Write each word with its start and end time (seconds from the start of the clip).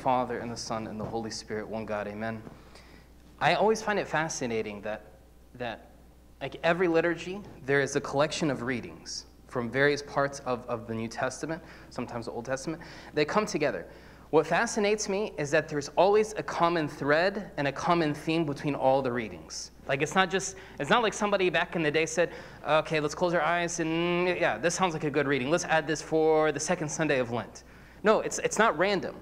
Father, 0.00 0.38
and 0.38 0.50
the 0.50 0.56
Son, 0.56 0.86
and 0.86 0.98
the 0.98 1.04
Holy 1.04 1.30
Spirit, 1.30 1.68
one 1.68 1.84
God, 1.84 2.08
amen. 2.08 2.42
I 3.38 3.54
always 3.54 3.82
find 3.82 3.98
it 3.98 4.08
fascinating 4.08 4.80
that, 4.80 5.04
that 5.56 5.90
like 6.40 6.56
every 6.62 6.88
liturgy, 6.88 7.40
there 7.66 7.82
is 7.82 7.96
a 7.96 8.00
collection 8.00 8.50
of 8.50 8.62
readings 8.62 9.26
from 9.46 9.70
various 9.70 10.00
parts 10.02 10.40
of, 10.40 10.66
of 10.68 10.86
the 10.86 10.94
New 10.94 11.08
Testament, 11.08 11.62
sometimes 11.90 12.26
the 12.26 12.32
Old 12.32 12.46
Testament. 12.46 12.82
They 13.12 13.26
come 13.26 13.44
together. 13.44 13.86
What 14.30 14.46
fascinates 14.46 15.08
me 15.08 15.32
is 15.36 15.50
that 15.50 15.68
there's 15.68 15.88
always 15.96 16.32
a 16.38 16.42
common 16.42 16.88
thread 16.88 17.50
and 17.58 17.68
a 17.68 17.72
common 17.72 18.14
theme 18.14 18.44
between 18.44 18.74
all 18.74 19.02
the 19.02 19.12
readings. 19.12 19.72
Like 19.86 20.00
it's 20.00 20.14
not 20.14 20.30
just, 20.30 20.56
it's 20.78 20.88
not 20.88 21.02
like 21.02 21.12
somebody 21.12 21.50
back 21.50 21.76
in 21.76 21.82
the 21.82 21.90
day 21.90 22.06
said, 22.06 22.30
okay, 22.66 23.00
let's 23.00 23.14
close 23.14 23.34
our 23.34 23.42
eyes 23.42 23.80
and 23.80 24.28
yeah, 24.28 24.56
this 24.56 24.74
sounds 24.74 24.94
like 24.94 25.04
a 25.04 25.10
good 25.10 25.26
reading. 25.26 25.50
Let's 25.50 25.64
add 25.64 25.86
this 25.86 26.00
for 26.00 26.52
the 26.52 26.60
second 26.60 26.88
Sunday 26.88 27.18
of 27.18 27.32
Lent. 27.32 27.64
No, 28.02 28.20
it's, 28.20 28.38
it's 28.38 28.58
not 28.58 28.78
random. 28.78 29.16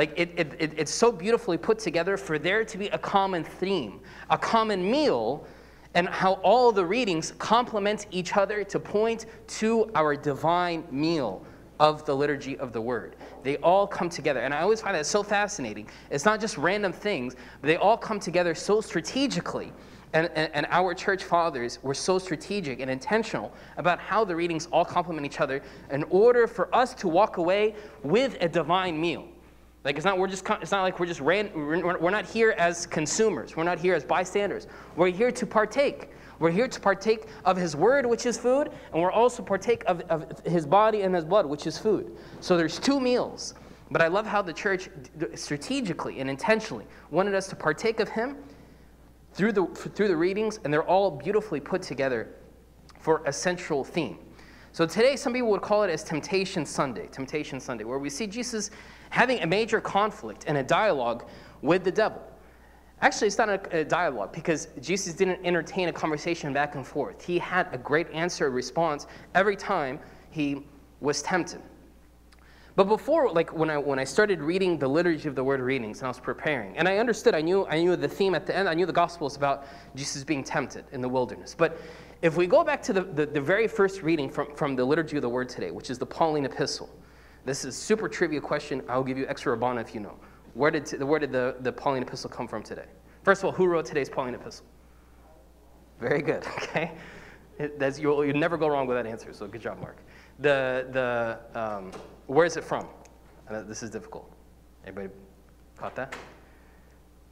Like 0.00 0.14
it, 0.16 0.30
it, 0.34 0.54
it, 0.58 0.72
it's 0.78 0.94
so 0.94 1.12
beautifully 1.12 1.58
put 1.58 1.78
together 1.78 2.16
for 2.16 2.38
there 2.38 2.64
to 2.64 2.78
be 2.78 2.86
a 2.86 2.96
common 2.96 3.44
theme, 3.44 4.00
a 4.30 4.38
common 4.38 4.90
meal, 4.90 5.46
and 5.92 6.08
how 6.08 6.40
all 6.42 6.72
the 6.72 6.86
readings 6.86 7.34
complement 7.36 8.06
each 8.10 8.34
other 8.34 8.64
to 8.64 8.80
point 8.80 9.26
to 9.58 9.90
our 9.94 10.16
divine 10.16 10.84
meal 10.90 11.44
of 11.78 12.06
the 12.06 12.16
liturgy 12.16 12.56
of 12.56 12.72
the 12.72 12.80
word. 12.80 13.14
They 13.42 13.58
all 13.58 13.86
come 13.86 14.08
together. 14.08 14.40
And 14.40 14.54
I 14.54 14.62
always 14.62 14.80
find 14.80 14.94
that 14.96 15.04
so 15.04 15.22
fascinating. 15.22 15.86
It's 16.08 16.24
not 16.24 16.40
just 16.40 16.56
random 16.56 16.94
things, 16.94 17.36
but 17.60 17.66
they 17.66 17.76
all 17.76 17.98
come 17.98 18.18
together 18.18 18.54
so 18.54 18.80
strategically. 18.80 19.70
And, 20.14 20.30
and, 20.34 20.50
and, 20.54 20.66
our 20.70 20.94
church 20.94 21.24
fathers 21.24 21.78
were 21.82 21.92
so 21.92 22.18
strategic 22.18 22.80
and 22.80 22.90
intentional 22.90 23.52
about 23.76 23.98
how 23.98 24.24
the 24.24 24.34
readings 24.34 24.66
all 24.72 24.86
complement 24.86 25.26
each 25.26 25.40
other 25.40 25.60
in 25.90 26.04
order 26.04 26.46
for 26.46 26.74
us 26.74 26.94
to 26.94 27.06
walk 27.06 27.36
away 27.36 27.74
with 28.02 28.38
a 28.40 28.48
divine 28.48 28.98
meal. 28.98 29.28
Like 29.84 29.96
it's 29.96 30.04
not 30.04 30.18
we're 30.18 30.26
just 30.26 30.46
it's 30.60 30.72
not 30.72 30.82
like 30.82 31.00
we're 31.00 31.06
just 31.06 31.20
ran, 31.20 31.50
we're 31.54 32.10
not 32.10 32.26
here 32.26 32.54
as 32.58 32.86
consumers. 32.86 33.56
We're 33.56 33.64
not 33.64 33.78
here 33.78 33.94
as 33.94 34.04
bystanders. 34.04 34.66
We're 34.94 35.10
here 35.10 35.32
to 35.32 35.46
partake. 35.46 36.10
We're 36.38 36.50
here 36.50 36.68
to 36.68 36.80
partake 36.80 37.26
of 37.44 37.56
his 37.56 37.76
word, 37.76 38.06
which 38.06 38.24
is 38.26 38.38
food, 38.38 38.70
and 38.92 39.02
we're 39.02 39.12
also 39.12 39.42
partake 39.42 39.84
of, 39.86 40.00
of 40.02 40.40
his 40.46 40.66
body 40.66 41.02
and 41.02 41.14
his 41.14 41.24
blood, 41.24 41.46
which 41.46 41.66
is 41.66 41.76
food. 41.78 42.16
So 42.40 42.56
there's 42.56 42.78
two 42.78 42.98
meals. 42.98 43.54
But 43.90 44.02
I 44.02 44.06
love 44.06 44.26
how 44.26 44.40
the 44.40 44.52
church 44.52 44.88
strategically 45.34 46.20
and 46.20 46.30
intentionally 46.30 46.86
wanted 47.10 47.34
us 47.34 47.48
to 47.48 47.56
partake 47.56 48.00
of 48.00 48.08
him 48.08 48.36
through 49.32 49.52
the, 49.52 49.66
through 49.66 50.08
the 50.08 50.16
readings, 50.16 50.60
and 50.64 50.72
they're 50.72 50.84
all 50.84 51.10
beautifully 51.10 51.60
put 51.60 51.82
together 51.82 52.28
for 53.00 53.22
a 53.26 53.32
central 53.32 53.84
theme. 53.84 54.18
So 54.72 54.86
today, 54.86 55.16
some 55.16 55.32
people 55.32 55.50
would 55.50 55.62
call 55.62 55.82
it 55.82 55.90
as 55.90 56.04
Temptation 56.04 56.64
Sunday, 56.64 57.08
Temptation 57.08 57.58
Sunday, 57.58 57.84
where 57.84 57.98
we 57.98 58.08
see 58.08 58.26
Jesus 58.26 58.70
having 59.10 59.40
a 59.42 59.46
major 59.46 59.80
conflict 59.80 60.44
and 60.46 60.56
a 60.56 60.62
dialogue 60.62 61.28
with 61.62 61.84
the 61.84 61.92
devil. 61.92 62.22
Actually, 63.02 63.28
it's 63.28 63.38
not 63.38 63.74
a, 63.74 63.84
dialogue 63.84 64.32
because 64.32 64.68
Jesus 64.80 65.14
didn't 65.14 65.44
entertain 65.44 65.88
a 65.88 65.92
conversation 65.92 66.52
back 66.52 66.74
and 66.74 66.86
forth. 66.86 67.24
He 67.24 67.38
had 67.38 67.68
a 67.72 67.78
great 67.78 68.10
answer, 68.12 68.50
response 68.50 69.06
every 69.34 69.56
time 69.56 69.98
he 70.30 70.66
was 71.00 71.22
tempted. 71.22 71.62
But 72.76 72.84
before, 72.84 73.32
like 73.32 73.52
when 73.52 73.68
I 73.68 73.78
when 73.78 73.98
I 73.98 74.04
started 74.04 74.40
reading 74.40 74.78
the 74.78 74.86
liturgy 74.86 75.28
of 75.28 75.34
the 75.34 75.42
word 75.42 75.60
readings 75.60 75.98
and 75.98 76.06
I 76.06 76.08
was 76.08 76.20
preparing, 76.20 76.76
and 76.76 76.86
I 76.86 76.98
understood, 76.98 77.34
I 77.34 77.40
knew 77.40 77.66
I 77.66 77.78
knew 77.82 77.96
the 77.96 78.08
theme 78.08 78.34
at 78.34 78.46
the 78.46 78.56
end. 78.56 78.68
I 78.68 78.74
knew 78.74 78.86
the 78.86 78.92
gospel 78.92 79.24
was 79.24 79.36
about 79.36 79.66
Jesus 79.96 80.22
being 80.22 80.44
tempted 80.44 80.84
in 80.92 81.00
the 81.00 81.08
wilderness. 81.08 81.54
But 81.56 81.78
if 82.22 82.36
we 82.36 82.46
go 82.46 82.62
back 82.62 82.82
to 82.84 82.92
the, 82.92 83.02
the, 83.02 83.26
the 83.26 83.40
very 83.40 83.66
first 83.66 84.02
reading 84.02 84.30
from, 84.30 84.54
from 84.54 84.76
the 84.76 84.84
liturgy 84.84 85.16
of 85.16 85.22
the 85.22 85.28
word 85.28 85.48
today, 85.48 85.70
which 85.70 85.90
is 85.90 85.98
the 85.98 86.06
Pauline 86.06 86.44
epistle, 86.44 86.88
this 87.44 87.64
is 87.64 87.76
super 87.76 88.08
trivia 88.08 88.40
question. 88.40 88.82
I'll 88.88 89.04
give 89.04 89.18
you 89.18 89.26
extra 89.28 89.56
rabbana 89.56 89.80
if 89.80 89.94
you 89.94 90.00
know. 90.00 90.16
Where 90.54 90.70
did, 90.70 91.02
where 91.02 91.18
did 91.18 91.32
the, 91.32 91.56
the 91.60 91.72
Pauline 91.72 92.02
epistle 92.02 92.30
come 92.30 92.48
from 92.48 92.62
today? 92.62 92.86
First 93.22 93.42
of 93.42 93.46
all, 93.46 93.52
who 93.52 93.66
wrote 93.66 93.84
today's 93.84 94.08
Pauline 94.08 94.34
epistle? 94.34 94.66
Very 96.00 96.22
good, 96.22 96.46
okay? 96.62 96.92
It, 97.58 97.98
you'll, 97.98 98.24
you'll 98.24 98.38
never 98.38 98.56
go 98.56 98.68
wrong 98.68 98.86
with 98.86 98.96
that 98.96 99.06
answer, 99.06 99.32
so 99.32 99.46
good 99.46 99.60
job, 99.60 99.80
Mark. 99.80 99.98
The, 100.38 100.86
the, 100.92 101.60
um, 101.60 101.92
where 102.26 102.46
is 102.46 102.56
it 102.56 102.64
from? 102.64 102.86
this 103.66 103.82
is 103.82 103.90
difficult. 103.90 104.30
Anybody 104.84 105.08
caught 105.76 105.96
that? 105.96 106.14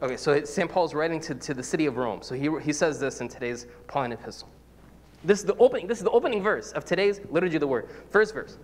Okay, 0.03 0.17
so 0.17 0.45
St. 0.45 0.71
Paul's 0.71 0.95
writing 0.95 1.21
to, 1.21 1.35
to 1.35 1.55
the 1.55 1.63
city 1.63 1.87
of 1.87 1.97
Rome. 1.97 2.23
So 2.23 2.35
he, 2.35 2.51
he 2.61 2.73
says 2.73 3.01
this 3.01 3.21
in 3.21 3.29
today's 3.29 3.67
Pauline 3.87 4.13
epistle. 4.13 4.49
This 5.25 5.41
is, 5.41 5.45
the 5.45 5.57
opening, 5.57 5.87
this 5.87 5.99
is 5.99 6.05
the 6.05 6.11
opening 6.11 6.43
verse 6.43 6.73
of 6.73 6.85
today's 6.85 7.21
Liturgy 7.31 7.57
of 7.57 7.61
the 7.61 7.67
Word. 7.67 7.89
First 8.11 8.35
verse. 8.35 8.59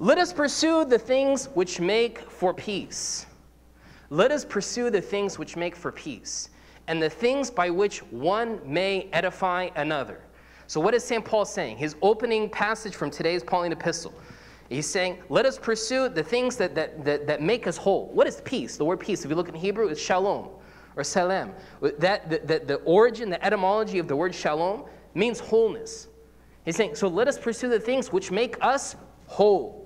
Let 0.00 0.18
us 0.18 0.32
pursue 0.32 0.84
the 0.84 0.98
things 0.98 1.46
which 1.54 1.80
make 1.80 2.20
for 2.20 2.54
peace. 2.54 3.26
Let 4.10 4.30
us 4.30 4.44
pursue 4.44 4.90
the 4.90 5.00
things 5.00 5.38
which 5.38 5.56
make 5.56 5.74
for 5.74 5.90
peace, 5.90 6.50
and 6.86 7.02
the 7.02 7.10
things 7.10 7.50
by 7.50 7.68
which 7.70 7.98
one 8.10 8.60
may 8.64 9.08
edify 9.12 9.70
another. 9.74 10.20
So, 10.68 10.80
what 10.80 10.94
is 10.94 11.02
St. 11.02 11.24
Paul 11.24 11.44
saying? 11.44 11.78
His 11.78 11.96
opening 12.00 12.48
passage 12.48 12.94
from 12.94 13.10
today's 13.10 13.42
Pauline 13.42 13.72
epistle. 13.72 14.14
He's 14.68 14.86
saying, 14.86 15.18
let 15.30 15.46
us 15.46 15.58
pursue 15.58 16.10
the 16.10 16.22
things 16.22 16.56
that, 16.56 16.74
that, 16.74 17.04
that, 17.04 17.26
that 17.26 17.42
make 17.42 17.66
us 17.66 17.78
whole. 17.78 18.10
What 18.12 18.26
is 18.26 18.42
peace? 18.42 18.76
The 18.76 18.84
word 18.84 19.00
peace, 19.00 19.24
if 19.24 19.30
you 19.30 19.36
look 19.36 19.48
in 19.48 19.54
Hebrew, 19.54 19.88
it's 19.88 20.00
shalom 20.00 20.50
or 20.94 21.04
salam. 21.04 21.54
That, 21.98 22.28
the, 22.28 22.40
the, 22.44 22.58
the 22.64 22.74
origin, 22.84 23.30
the 23.30 23.42
etymology 23.42 23.98
of 23.98 24.08
the 24.08 24.16
word 24.16 24.34
shalom 24.34 24.84
means 25.14 25.40
wholeness. 25.40 26.08
He's 26.66 26.76
saying, 26.76 26.96
so 26.96 27.08
let 27.08 27.28
us 27.28 27.38
pursue 27.38 27.70
the 27.70 27.80
things 27.80 28.12
which 28.12 28.30
make 28.30 28.56
us 28.60 28.94
whole. 29.26 29.77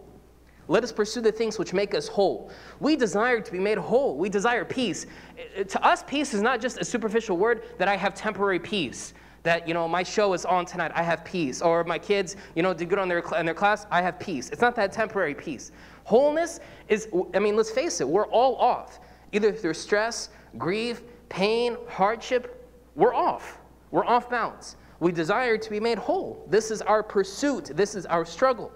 Let 0.72 0.84
us 0.84 0.90
pursue 0.90 1.20
the 1.20 1.30
things 1.30 1.58
which 1.58 1.74
make 1.74 1.94
us 1.94 2.08
whole. 2.08 2.50
We 2.80 2.96
desire 2.96 3.42
to 3.42 3.52
be 3.52 3.58
made 3.58 3.76
whole. 3.76 4.16
We 4.16 4.30
desire 4.30 4.64
peace. 4.64 5.04
Eh, 5.36 5.42
eh, 5.56 5.64
to 5.64 5.84
us, 5.86 6.02
peace 6.02 6.32
is 6.32 6.40
not 6.40 6.62
just 6.62 6.78
a 6.78 6.84
superficial 6.84 7.36
word 7.36 7.64
that 7.76 7.88
I 7.88 7.96
have 7.96 8.14
temporary 8.14 8.58
peace. 8.58 9.12
That, 9.42 9.68
you 9.68 9.74
know, 9.74 9.86
my 9.86 10.02
show 10.02 10.32
is 10.32 10.46
on 10.46 10.64
tonight, 10.64 10.90
I 10.94 11.02
have 11.02 11.26
peace. 11.26 11.60
Or 11.60 11.84
my 11.84 11.98
kids, 11.98 12.36
you 12.54 12.62
know, 12.62 12.72
did 12.72 12.88
good 12.88 12.98
on 12.98 13.06
their, 13.06 13.22
in 13.38 13.44
their 13.44 13.54
class, 13.54 13.86
I 13.90 14.00
have 14.00 14.18
peace. 14.18 14.48
It's 14.48 14.62
not 14.62 14.74
that 14.76 14.92
temporary 14.92 15.34
peace. 15.34 15.72
Wholeness 16.04 16.58
is, 16.88 17.06
I 17.34 17.38
mean, 17.38 17.54
let's 17.54 17.70
face 17.70 18.00
it, 18.00 18.08
we're 18.08 18.28
all 18.28 18.56
off. 18.56 18.98
Either 19.32 19.52
through 19.52 19.74
stress, 19.74 20.30
grief, 20.56 21.02
pain, 21.28 21.76
hardship, 21.86 22.66
we're 22.96 23.14
off. 23.14 23.58
We're 23.90 24.06
off 24.06 24.30
balance. 24.30 24.76
We 25.00 25.12
desire 25.12 25.58
to 25.58 25.70
be 25.70 25.80
made 25.80 25.98
whole. 25.98 26.46
This 26.48 26.70
is 26.70 26.80
our 26.80 27.02
pursuit, 27.02 27.72
this 27.74 27.94
is 27.94 28.06
our 28.06 28.24
struggle 28.24 28.72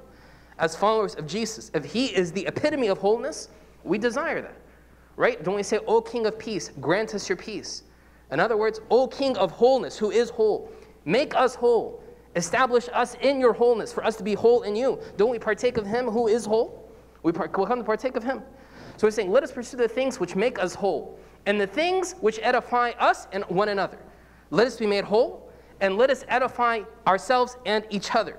as 0.58 0.74
followers 0.74 1.14
of 1.14 1.26
Jesus, 1.26 1.70
if 1.74 1.84
He 1.84 2.06
is 2.06 2.32
the 2.32 2.46
epitome 2.46 2.88
of 2.88 2.98
wholeness, 2.98 3.48
we 3.84 3.98
desire 3.98 4.40
that. 4.42 4.56
Right? 5.16 5.42
Don't 5.42 5.56
we 5.56 5.62
say, 5.62 5.78
O 5.86 6.00
King 6.00 6.26
of 6.26 6.38
peace, 6.38 6.70
grant 6.80 7.14
us 7.14 7.28
your 7.28 7.36
peace? 7.36 7.84
In 8.30 8.40
other 8.40 8.56
words, 8.56 8.80
O 8.90 9.06
King 9.06 9.36
of 9.36 9.50
wholeness, 9.50 9.96
who 9.96 10.10
is 10.10 10.30
whole, 10.30 10.70
make 11.04 11.34
us 11.34 11.54
whole. 11.54 12.02
Establish 12.34 12.88
us 12.92 13.16
in 13.22 13.40
your 13.40 13.52
wholeness, 13.52 13.92
for 13.92 14.04
us 14.04 14.16
to 14.16 14.24
be 14.24 14.34
whole 14.34 14.62
in 14.62 14.76
you. 14.76 14.98
Don't 15.16 15.30
we 15.30 15.38
partake 15.38 15.78
of 15.78 15.86
Him 15.86 16.06
who 16.06 16.28
is 16.28 16.44
whole? 16.44 16.90
We 17.22 17.32
come 17.32 17.78
to 17.78 17.84
partake 17.84 18.16
of 18.16 18.24
Him. 18.24 18.42
So 18.96 19.06
we're 19.06 19.10
saying, 19.10 19.30
let 19.30 19.42
us 19.42 19.52
pursue 19.52 19.76
the 19.76 19.88
things 19.88 20.20
which 20.20 20.36
make 20.36 20.58
us 20.58 20.74
whole, 20.74 21.18
and 21.44 21.60
the 21.60 21.66
things 21.66 22.14
which 22.20 22.38
edify 22.42 22.90
us 22.98 23.26
and 23.32 23.44
one 23.44 23.68
another. 23.68 23.98
Let 24.50 24.66
us 24.66 24.76
be 24.76 24.86
made 24.86 25.04
whole, 25.04 25.50
and 25.80 25.96
let 25.96 26.10
us 26.10 26.24
edify 26.28 26.82
ourselves 27.06 27.56
and 27.66 27.84
each 27.90 28.14
other 28.14 28.38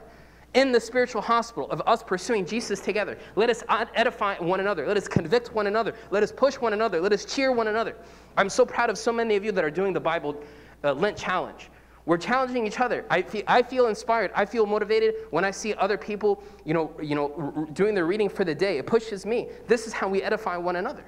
in 0.58 0.72
the 0.72 0.80
spiritual 0.80 1.22
hospital 1.22 1.70
of 1.70 1.84
us 1.86 2.02
pursuing 2.02 2.44
Jesus 2.44 2.80
together. 2.80 3.16
Let 3.36 3.52
us 3.52 3.64
edify 3.94 4.40
one 4.40 4.60
another. 4.60 4.88
Let 4.88 4.98
us 4.98 5.08
convict 5.08 5.54
one 5.54 5.68
another. 5.68 5.94
Let 6.10 6.24
us 6.24 6.32
push 6.32 6.56
one 6.56 6.74
another. 6.74 7.00
Let 7.00 7.14
us 7.14 7.26
cheer 7.26 7.52
one 7.52 7.68
another. 7.68 7.96
I'm 8.38 8.50
so 8.50 8.66
proud 8.66 8.90
of 8.90 8.98
so 8.98 9.12
many 9.12 9.36
of 9.36 9.46
you 9.46 9.52
that 9.52 9.64
are 9.64 9.70
doing 9.70 9.94
the 9.94 10.00
Bible 10.00 10.36
uh, 10.84 10.94
Lent 10.94 11.16
challenge. 11.16 11.70
We're 12.06 12.18
challenging 12.18 12.66
each 12.66 12.80
other. 12.80 13.06
I 13.08 13.22
feel, 13.22 13.44
I 13.46 13.62
feel 13.62 13.86
inspired. 13.86 14.32
I 14.34 14.48
feel 14.48 14.66
motivated 14.66 15.14
when 15.30 15.46
I 15.46 15.52
see 15.52 15.76
other 15.76 15.96
people, 15.96 16.42
you 16.66 16.74
know, 16.74 16.92
you 17.00 17.14
know, 17.14 17.68
doing 17.74 17.94
their 17.94 18.08
reading 18.08 18.28
for 18.28 18.44
the 18.44 18.56
day. 18.56 18.80
It 18.80 18.88
pushes 18.88 19.28
me. 19.28 19.50
This 19.68 19.86
is 19.86 19.94
how 19.94 20.08
we 20.08 20.24
edify 20.24 20.58
one 20.58 20.78
another. 20.78 21.06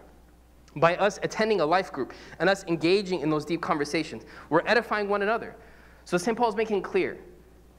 By 0.76 0.96
us 0.98 1.18
attending 1.24 1.62
a 1.62 1.66
life 1.66 1.92
group 1.92 2.14
and 2.38 2.48
us 2.48 2.64
engaging 2.68 3.22
in 3.22 3.32
those 3.32 3.46
deep 3.46 3.62
conversations, 3.62 4.26
we're 4.52 4.62
edifying 4.68 5.10
one 5.10 5.24
another. 5.24 5.56
So 6.06 6.20
St. 6.20 6.38
Paul's 6.38 6.56
making 6.56 6.84
clear 6.84 7.18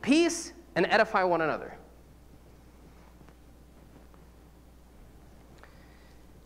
peace 0.03 0.53
and 0.77 0.87
edify 0.87 1.23
one 1.23 1.41
another. 1.41 1.77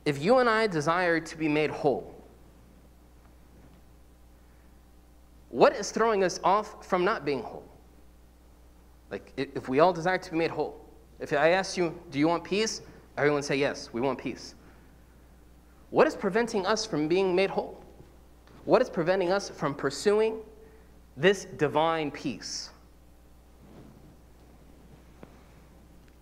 If 0.04 0.22
you 0.22 0.38
and 0.38 0.48
I 0.48 0.66
desire 0.66 1.18
to 1.20 1.36
be 1.36 1.48
made 1.48 1.70
whole, 1.70 2.14
what 5.48 5.74
is 5.74 5.90
throwing 5.90 6.24
us 6.24 6.40
off 6.44 6.86
from 6.86 7.04
not 7.04 7.24
being 7.24 7.42
whole? 7.42 7.64
Like, 9.10 9.32
if 9.36 9.68
we 9.68 9.80
all 9.80 9.92
desire 9.92 10.18
to 10.18 10.30
be 10.30 10.36
made 10.36 10.50
whole, 10.50 10.84
if 11.20 11.32
I 11.32 11.50
ask 11.50 11.76
you, 11.76 11.98
do 12.10 12.18
you 12.18 12.28
want 12.28 12.44
peace? 12.44 12.82
Everyone 13.16 13.42
say, 13.42 13.56
yes, 13.56 13.90
we 13.92 14.00
want 14.00 14.18
peace. 14.18 14.54
What 15.90 16.06
is 16.08 16.16
preventing 16.16 16.66
us 16.66 16.84
from 16.84 17.06
being 17.06 17.34
made 17.36 17.50
whole? 17.50 17.82
What 18.64 18.82
is 18.82 18.90
preventing 18.90 19.30
us 19.30 19.48
from 19.48 19.74
pursuing 19.74 20.40
this 21.16 21.44
divine 21.44 22.10
peace? 22.10 22.70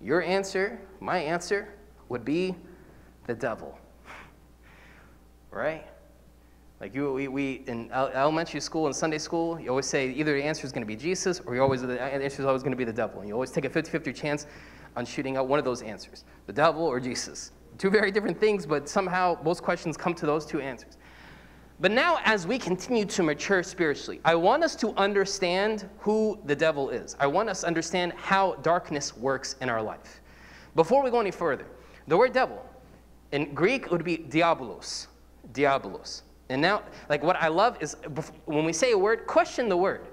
Your 0.02 0.22
answer, 0.22 0.80
my 1.00 1.18
answer, 1.18 1.68
would 2.08 2.24
be 2.24 2.54
the 3.26 3.34
devil. 3.34 3.78
right? 5.50 5.86
Like 6.80 6.94
you, 6.94 7.12
we, 7.12 7.28
we 7.28 7.62
in 7.68 7.92
elementary 7.92 8.58
school 8.58 8.86
and 8.86 8.96
Sunday 8.96 9.18
school, 9.18 9.60
you 9.60 9.68
always 9.70 9.86
say 9.86 10.10
either 10.10 10.34
the 10.34 10.42
answer 10.42 10.66
is 10.66 10.72
going 10.72 10.82
to 10.82 10.86
be 10.86 10.96
Jesus 10.96 11.38
or 11.40 11.54
you 11.54 11.62
always 11.62 11.82
the 11.82 12.02
answer 12.02 12.42
is 12.42 12.46
always 12.46 12.62
going 12.62 12.72
to 12.72 12.76
be 12.76 12.84
the 12.84 12.92
devil. 12.92 13.20
And 13.20 13.28
you 13.28 13.34
always 13.34 13.52
take 13.52 13.64
a 13.64 13.70
50-50 13.70 14.12
chance 14.12 14.46
on 14.96 15.06
shooting 15.06 15.36
out 15.36 15.46
one 15.46 15.60
of 15.60 15.64
those 15.64 15.82
answers, 15.82 16.24
the 16.46 16.52
devil 16.52 16.84
or 16.84 16.98
Jesus. 16.98 17.52
Two 17.78 17.88
very 17.88 18.10
different 18.10 18.38
things, 18.38 18.66
but 18.66 18.88
somehow 18.88 19.38
most 19.44 19.62
questions 19.62 19.96
come 19.96 20.12
to 20.14 20.26
those 20.26 20.44
two 20.44 20.60
answers. 20.60 20.98
But 21.82 21.90
now, 21.90 22.20
as 22.22 22.46
we 22.46 22.60
continue 22.60 23.04
to 23.06 23.24
mature 23.24 23.64
spiritually, 23.64 24.20
I 24.24 24.36
want 24.36 24.62
us 24.62 24.76
to 24.76 24.90
understand 24.90 25.90
who 25.98 26.38
the 26.44 26.54
devil 26.54 26.90
is. 26.90 27.16
I 27.18 27.26
want 27.26 27.48
us 27.48 27.62
to 27.62 27.66
understand 27.66 28.12
how 28.12 28.54
darkness 28.62 29.16
works 29.16 29.56
in 29.60 29.68
our 29.68 29.82
life. 29.82 30.20
Before 30.76 31.02
we 31.02 31.10
go 31.10 31.20
any 31.20 31.32
further, 31.32 31.66
the 32.06 32.16
word 32.16 32.32
devil 32.32 32.64
in 33.32 33.52
Greek 33.52 33.90
would 33.90 34.04
be 34.04 34.16
diabolos. 34.16 35.08
Diabolos. 35.54 36.22
And 36.50 36.62
now, 36.62 36.84
like 37.08 37.24
what 37.24 37.34
I 37.42 37.48
love 37.48 37.76
is 37.82 37.96
when 38.44 38.64
we 38.64 38.72
say 38.72 38.92
a 38.92 38.98
word, 38.98 39.26
question 39.26 39.68
the 39.68 39.76
word. 39.76 40.06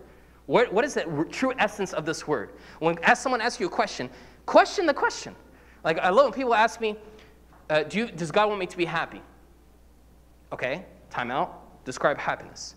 what, 0.48 0.74
what 0.74 0.83
is 0.83 0.95
the 0.95 1.27
true 1.30 1.54
essence 1.60 1.94
of 1.94 2.04
this 2.04 2.27
word? 2.27 2.54
When 2.80 2.98
as 3.04 3.19
someone 3.19 3.42
asks 3.42 3.60
you 3.60 3.68
a 3.68 3.69
question, 3.69 4.10
question 4.48 4.88
the 4.88 4.94
question. 4.95 5.36
Like 5.83 6.00
I 6.00 6.10
love 6.10 6.31
when 6.31 6.33
people 6.33 6.56
ask 6.56 6.81
me, 6.81 6.95
uh, 7.69 7.83
do 7.83 8.00
you, 8.00 8.07
does 8.07 8.31
God 8.31 8.48
want 8.48 8.60
me 8.60 8.66
to 8.66 8.77
be 8.77 8.86
happy? 8.86 9.21
Okay, 10.51 10.83
time 11.12 11.30
out. 11.30 11.59
Describe 11.86 12.18
happiness. 12.18 12.76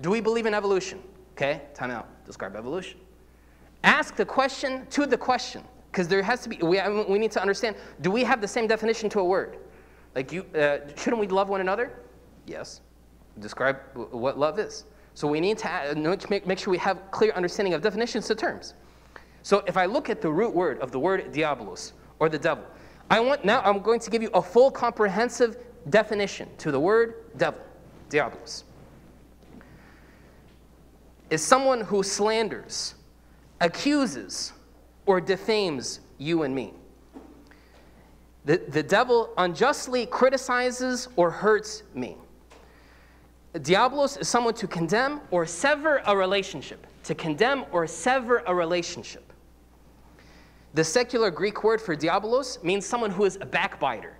Do 0.00 0.10
we 0.10 0.20
believe 0.20 0.46
in 0.46 0.54
evolution? 0.54 1.02
Okay, 1.32 1.62
time 1.74 1.90
out. 1.90 2.08
Describe 2.24 2.56
evolution. 2.56 2.98
Ask 3.84 4.16
the 4.16 4.24
question 4.24 4.86
to 4.90 5.06
the 5.06 5.18
question, 5.18 5.64
because 5.90 6.08
there 6.08 6.22
has 6.22 6.42
to 6.42 6.48
be, 6.48 6.56
we, 6.56 6.80
we 7.08 7.18
need 7.18 7.32
to 7.32 7.40
understand, 7.40 7.76
do 8.00 8.10
we 8.10 8.22
have 8.24 8.40
the 8.40 8.48
same 8.48 8.66
definition 8.66 9.10
to 9.10 9.20
a 9.20 9.24
word? 9.24 9.58
Like, 10.14 10.32
you, 10.32 10.44
uh, 10.54 10.78
shouldn't 10.96 11.20
we 11.20 11.26
love 11.26 11.48
one 11.48 11.60
another? 11.60 11.92
Yes. 12.46 12.80
Describe 13.40 13.78
what 13.94 14.38
love 14.38 14.58
is. 14.58 14.84
So 15.14 15.26
we 15.26 15.40
need 15.40 15.58
to, 15.58 16.18
make, 16.30 16.46
make 16.46 16.58
sure 16.58 16.70
we 16.70 16.78
have 16.78 17.10
clear 17.10 17.32
understanding 17.32 17.74
of 17.74 17.82
definitions 17.82 18.26
to 18.28 18.34
terms. 18.34 18.74
So 19.42 19.62
if 19.66 19.76
I 19.76 19.86
look 19.86 20.08
at 20.08 20.20
the 20.20 20.30
root 20.30 20.54
word 20.54 20.78
of 20.78 20.92
the 20.92 20.98
word 20.98 21.32
diabolos, 21.32 21.92
or 22.18 22.28
the 22.28 22.38
devil, 22.38 22.64
I 23.10 23.20
want, 23.20 23.44
now 23.44 23.60
I'm 23.62 23.80
going 23.80 24.00
to 24.00 24.10
give 24.10 24.22
you 24.22 24.30
a 24.32 24.40
full 24.40 24.70
comprehensive 24.70 25.56
definition 25.90 26.48
to 26.58 26.70
the 26.70 26.78
word 26.78 27.24
devil, 27.36 27.60
diabolos. 28.12 28.64
Is 31.30 31.42
someone 31.42 31.80
who 31.80 32.02
slanders, 32.02 32.94
accuses, 33.60 34.52
or 35.06 35.20
defames 35.20 36.00
you 36.18 36.42
and 36.42 36.54
me. 36.54 36.74
The, 38.44 38.58
the 38.68 38.82
devil 38.82 39.32
unjustly 39.38 40.06
criticizes 40.06 41.08
or 41.16 41.30
hurts 41.30 41.82
me. 41.94 42.16
Diabolos 43.54 44.20
is 44.20 44.28
someone 44.28 44.54
to 44.54 44.66
condemn 44.66 45.20
or 45.30 45.46
sever 45.46 46.02
a 46.06 46.16
relationship. 46.16 46.86
To 47.04 47.14
condemn 47.14 47.64
or 47.70 47.86
sever 47.86 48.42
a 48.46 48.54
relationship. 48.54 49.32
The 50.74 50.84
secular 50.84 51.30
Greek 51.30 51.62
word 51.62 51.80
for 51.80 51.94
diabolos 51.94 52.62
means 52.64 52.86
someone 52.86 53.10
who 53.10 53.24
is 53.24 53.36
a 53.40 53.46
backbiter, 53.46 54.16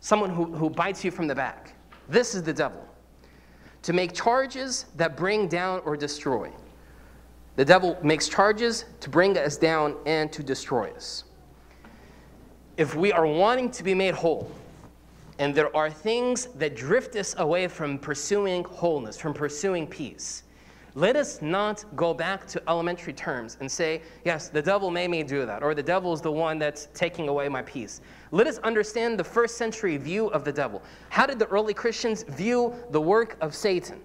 someone 0.00 0.30
who, 0.30 0.44
who 0.46 0.68
bites 0.68 1.04
you 1.04 1.10
from 1.10 1.28
the 1.28 1.34
back. 1.34 1.74
This 2.08 2.34
is 2.34 2.42
the 2.42 2.52
devil. 2.52 2.84
To 3.82 3.92
make 3.92 4.12
charges 4.12 4.86
that 4.96 5.16
bring 5.16 5.48
down 5.48 5.80
or 5.84 5.96
destroy. 5.96 6.52
The 7.56 7.64
devil 7.64 7.98
makes 8.02 8.28
charges 8.28 8.84
to 9.00 9.10
bring 9.10 9.36
us 9.36 9.56
down 9.56 9.96
and 10.06 10.32
to 10.32 10.42
destroy 10.42 10.90
us. 10.92 11.24
If 12.76 12.94
we 12.94 13.12
are 13.12 13.26
wanting 13.26 13.70
to 13.72 13.84
be 13.84 13.94
made 13.94 14.14
whole, 14.14 14.50
and 15.38 15.54
there 15.54 15.74
are 15.74 15.90
things 15.90 16.46
that 16.56 16.76
drift 16.76 17.16
us 17.16 17.34
away 17.38 17.66
from 17.68 17.98
pursuing 17.98 18.64
wholeness, 18.64 19.18
from 19.18 19.32
pursuing 19.34 19.86
peace, 19.86 20.42
let 20.94 21.16
us 21.16 21.40
not 21.40 21.84
go 21.96 22.12
back 22.12 22.46
to 22.48 22.62
elementary 22.68 23.12
terms 23.12 23.56
and 23.60 23.70
say, 23.70 24.02
yes, 24.24 24.48
the 24.48 24.62
devil 24.62 24.90
made 24.90 25.10
me 25.10 25.22
do 25.22 25.46
that, 25.46 25.62
or 25.62 25.74
the 25.74 25.82
devil 25.82 26.12
is 26.12 26.20
the 26.20 26.32
one 26.32 26.58
that's 26.58 26.88
taking 26.94 27.28
away 27.28 27.48
my 27.48 27.62
peace. 27.62 28.00
Let 28.32 28.46
us 28.46 28.58
understand 28.58 29.18
the 29.18 29.24
first 29.24 29.56
century 29.56 29.96
view 29.96 30.28
of 30.28 30.44
the 30.44 30.52
devil. 30.52 30.82
How 31.08 31.26
did 31.26 31.38
the 31.38 31.46
early 31.46 31.74
Christians 31.74 32.24
view 32.24 32.74
the 32.90 33.00
work 33.00 33.36
of 33.40 33.54
Satan? 33.54 34.00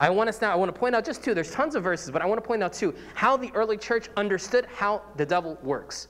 I 0.00 0.10
want 0.10 0.28
us 0.28 0.40
now, 0.40 0.52
I 0.52 0.56
want 0.56 0.74
to 0.74 0.78
point 0.78 0.94
out 0.94 1.04
just 1.04 1.22
two, 1.22 1.34
there's 1.34 1.52
tons 1.52 1.76
of 1.76 1.84
verses, 1.84 2.10
but 2.10 2.20
I 2.20 2.26
want 2.26 2.42
to 2.42 2.46
point 2.46 2.62
out 2.62 2.72
two, 2.72 2.94
how 3.14 3.36
the 3.36 3.52
early 3.54 3.76
church 3.76 4.08
understood 4.16 4.66
how 4.66 5.02
the 5.16 5.24
devil 5.24 5.56
works. 5.62 6.08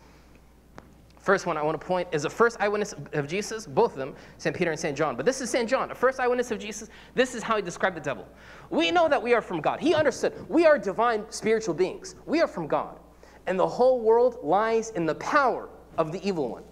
First 1.24 1.46
one 1.46 1.56
I 1.56 1.62
want 1.62 1.80
to 1.80 1.86
point 1.86 2.06
is 2.12 2.24
the 2.24 2.28
first 2.28 2.58
eyewitness 2.60 2.94
of 3.14 3.26
Jesus, 3.26 3.66
both 3.66 3.92
of 3.92 3.96
them, 3.96 4.14
St. 4.36 4.54
Peter 4.54 4.70
and 4.70 4.78
St. 4.78 4.94
John. 4.94 5.16
But 5.16 5.24
this 5.24 5.40
is 5.40 5.48
St. 5.48 5.66
John, 5.66 5.88
the 5.88 5.94
first 5.94 6.20
eyewitness 6.20 6.50
of 6.50 6.58
Jesus. 6.58 6.90
This 7.14 7.34
is 7.34 7.42
how 7.42 7.56
he 7.56 7.62
described 7.62 7.96
the 7.96 8.02
devil. 8.02 8.28
We 8.68 8.90
know 8.90 9.08
that 9.08 9.22
we 9.22 9.32
are 9.32 9.40
from 9.40 9.62
God. 9.62 9.80
He 9.80 9.94
understood 9.94 10.34
we 10.50 10.66
are 10.66 10.78
divine 10.78 11.24
spiritual 11.30 11.72
beings. 11.72 12.14
We 12.26 12.42
are 12.42 12.46
from 12.46 12.66
God. 12.66 12.98
And 13.46 13.58
the 13.58 13.66
whole 13.66 14.02
world 14.02 14.36
lies 14.42 14.90
in 14.90 15.06
the 15.06 15.14
power 15.14 15.70
of 15.96 16.12
the 16.12 16.22
evil 16.28 16.50
one. 16.50 16.62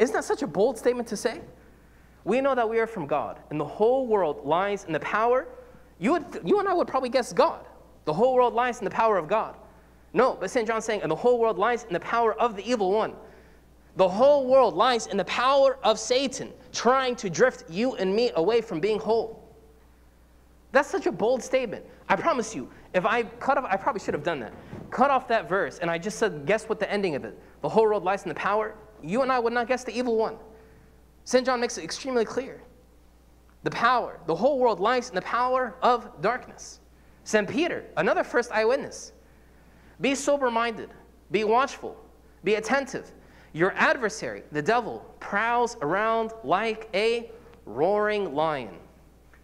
Isn't 0.00 0.12
that 0.12 0.24
such 0.24 0.42
a 0.42 0.46
bold 0.48 0.76
statement 0.76 1.06
to 1.06 1.16
say? 1.16 1.40
We 2.24 2.40
know 2.40 2.56
that 2.56 2.68
we 2.68 2.80
are 2.80 2.88
from 2.88 3.06
God, 3.06 3.38
and 3.50 3.60
the 3.60 3.64
whole 3.64 4.08
world 4.08 4.44
lies 4.44 4.86
in 4.86 4.92
the 4.92 5.00
power. 5.00 5.46
You, 6.00 6.12
would, 6.14 6.40
you 6.44 6.58
and 6.58 6.68
I 6.68 6.72
would 6.72 6.88
probably 6.88 7.10
guess 7.10 7.32
God. 7.32 7.64
The 8.06 8.12
whole 8.12 8.34
world 8.34 8.54
lies 8.54 8.80
in 8.80 8.84
the 8.84 8.90
power 8.90 9.18
of 9.18 9.28
God. 9.28 9.54
No, 10.12 10.36
but 10.40 10.50
St. 10.50 10.66
John's 10.66 10.84
saying, 10.84 11.02
and 11.02 11.10
the 11.12 11.16
whole 11.16 11.38
world 11.38 11.58
lies 11.58 11.84
in 11.84 11.92
the 11.92 12.00
power 12.00 12.34
of 12.34 12.56
the 12.56 12.68
evil 12.68 12.90
one. 12.90 13.14
The 14.00 14.08
whole 14.08 14.46
world 14.46 14.76
lies 14.76 15.08
in 15.08 15.18
the 15.18 15.26
power 15.26 15.78
of 15.82 15.98
Satan, 15.98 16.54
trying 16.72 17.14
to 17.16 17.28
drift 17.28 17.68
you 17.68 17.96
and 17.96 18.16
me 18.16 18.30
away 18.34 18.62
from 18.62 18.80
being 18.80 18.98
whole. 18.98 19.46
That's 20.72 20.88
such 20.88 21.04
a 21.04 21.12
bold 21.12 21.42
statement. 21.42 21.84
I 22.08 22.16
promise 22.16 22.54
you, 22.54 22.70
if 22.94 23.04
I 23.04 23.24
cut 23.24 23.58
off, 23.58 23.66
I 23.68 23.76
probably 23.76 24.00
should 24.00 24.14
have 24.14 24.22
done 24.22 24.40
that. 24.40 24.54
Cut 24.90 25.10
off 25.10 25.28
that 25.28 25.50
verse, 25.50 25.80
and 25.80 25.90
I 25.90 25.98
just 25.98 26.18
said, 26.18 26.46
guess 26.46 26.66
what 26.66 26.80
the 26.80 26.90
ending 26.90 27.14
of 27.14 27.26
it? 27.26 27.38
The 27.60 27.68
whole 27.68 27.82
world 27.82 28.02
lies 28.02 28.22
in 28.22 28.30
the 28.30 28.34
power. 28.36 28.74
You 29.02 29.20
and 29.20 29.30
I 29.30 29.38
would 29.38 29.52
not 29.52 29.68
guess 29.68 29.84
the 29.84 29.94
evil 29.94 30.16
one. 30.16 30.38
St. 31.24 31.44
John 31.44 31.60
makes 31.60 31.76
it 31.76 31.84
extremely 31.84 32.24
clear. 32.24 32.62
The 33.64 33.70
power, 33.70 34.18
the 34.26 34.34
whole 34.34 34.58
world 34.58 34.80
lies 34.80 35.10
in 35.10 35.14
the 35.14 35.20
power 35.20 35.76
of 35.82 36.22
darkness. 36.22 36.80
St. 37.24 37.46
Peter, 37.46 37.84
another 37.98 38.24
first 38.24 38.50
eyewitness. 38.50 39.12
Be 40.00 40.14
sober 40.14 40.50
minded, 40.50 40.88
be 41.30 41.44
watchful, 41.44 42.02
be 42.44 42.54
attentive. 42.54 43.12
Your 43.52 43.72
adversary, 43.72 44.42
the 44.52 44.62
devil, 44.62 45.04
prowls 45.18 45.76
around 45.82 46.32
like 46.44 46.88
a 46.94 47.30
roaring 47.66 48.34
lion, 48.34 48.76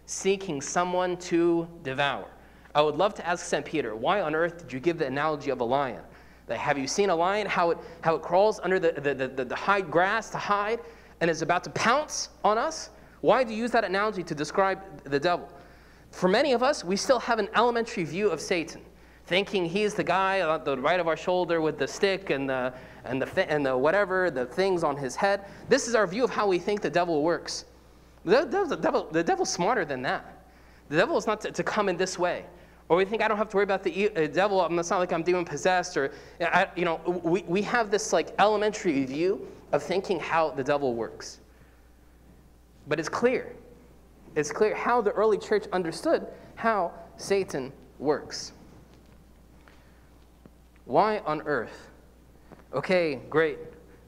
seeking 0.05 0.61
someone 0.61 1.17
to 1.17 1.67
devour. 1.83 2.25
I 2.73 2.81
would 2.81 2.95
love 2.95 3.13
to 3.15 3.27
ask 3.27 3.45
St. 3.45 3.65
Peter, 3.65 3.95
why 3.95 4.21
on 4.21 4.35
earth 4.35 4.59
did 4.59 4.71
you 4.71 4.79
give 4.79 4.97
the 4.97 5.07
analogy 5.07 5.49
of 5.49 5.61
a 5.61 5.63
lion? 5.63 6.01
That 6.45 6.57
have 6.59 6.77
you 6.77 6.87
seen 6.87 7.09
a 7.09 7.15
lion, 7.15 7.47
how 7.47 7.71
it, 7.71 7.77
how 8.01 8.15
it 8.15 8.21
crawls 8.21 8.59
under 8.63 8.79
the, 8.79 8.93
the, 8.93 9.27
the, 9.27 9.43
the 9.43 9.55
hide 9.55 9.91
grass 9.91 10.29
to 10.29 10.37
hide 10.37 10.79
and 11.19 11.29
is 11.29 11.41
about 11.41 11.63
to 11.65 11.69
pounce 11.71 12.29
on 12.43 12.57
us? 12.57 12.91
Why 13.21 13.43
do 13.43 13.53
you 13.53 13.59
use 13.59 13.71
that 13.71 13.83
analogy 13.83 14.23
to 14.23 14.35
describe 14.35 14.79
the 15.03 15.19
devil? 15.19 15.49
For 16.11 16.29
many 16.29 16.53
of 16.53 16.63
us, 16.63 16.83
we 16.83 16.95
still 16.95 17.19
have 17.19 17.39
an 17.39 17.49
elementary 17.55 18.05
view 18.05 18.29
of 18.29 18.39
Satan, 18.39 18.81
thinking 19.27 19.65
he's 19.65 19.93
the 19.93 20.03
guy 20.03 20.41
on 20.41 20.63
the 20.63 20.77
right 20.77 20.99
of 20.99 21.07
our 21.07 21.17
shoulder 21.17 21.59
with 21.59 21.77
the 21.77 21.87
stick 21.87 22.29
and 22.29 22.49
the, 22.49 22.73
and 23.03 23.21
the, 23.21 23.51
and 23.51 23.65
the 23.65 23.77
whatever, 23.77 24.31
the 24.31 24.45
things 24.45 24.83
on 24.83 24.95
his 24.95 25.15
head. 25.15 25.45
This 25.67 25.87
is 25.87 25.95
our 25.95 26.07
view 26.07 26.23
of 26.23 26.29
how 26.29 26.47
we 26.47 26.57
think 26.57 26.81
the 26.81 26.89
devil 26.89 27.21
works. 27.21 27.65
The, 28.23 28.45
the, 28.45 28.75
devil, 28.77 29.07
the 29.11 29.23
devil's 29.23 29.51
smarter 29.51 29.83
than 29.83 30.01
that. 30.03 30.45
The 30.87 30.95
devil 30.95 31.17
is 31.17 31.27
not 31.27 31.41
to, 31.41 31.51
to 31.51 31.63
come 31.63 31.89
in 31.89 31.97
this 31.97 32.17
way. 32.17 32.45
Or 32.87 32.95
we 32.95 33.03
think 33.03 33.21
I 33.21 33.27
don't 33.27 33.37
have 33.37 33.49
to 33.49 33.57
worry 33.57 33.65
about 33.65 33.83
the 33.83 34.09
uh, 34.15 34.27
devil. 34.27 34.65
It's 34.79 34.89
not 34.89 34.99
like 34.99 35.11
I'm 35.11 35.23
demon 35.23 35.43
possessed. 35.43 35.97
Or, 35.97 36.13
I, 36.39 36.67
you 36.77 36.85
know, 36.85 37.01
we, 37.21 37.43
we 37.43 37.61
have 37.63 37.91
this 37.91 38.13
like 38.13 38.33
elementary 38.39 39.03
view 39.03 39.45
of 39.73 39.83
thinking 39.83 40.21
how 40.21 40.51
the 40.51 40.63
devil 40.63 40.93
works. 40.93 41.41
But 42.87 42.97
it's 42.97 43.09
clear. 43.09 43.53
It's 44.35 44.53
clear 44.53 44.73
how 44.73 45.01
the 45.01 45.11
early 45.11 45.37
church 45.37 45.65
understood 45.73 46.27
how 46.55 46.93
Satan 47.17 47.73
works. 47.99 48.53
Why 50.87 51.19
on 51.19 51.41
earth 51.41 51.87
okay, 52.73 53.19
great. 53.29 53.59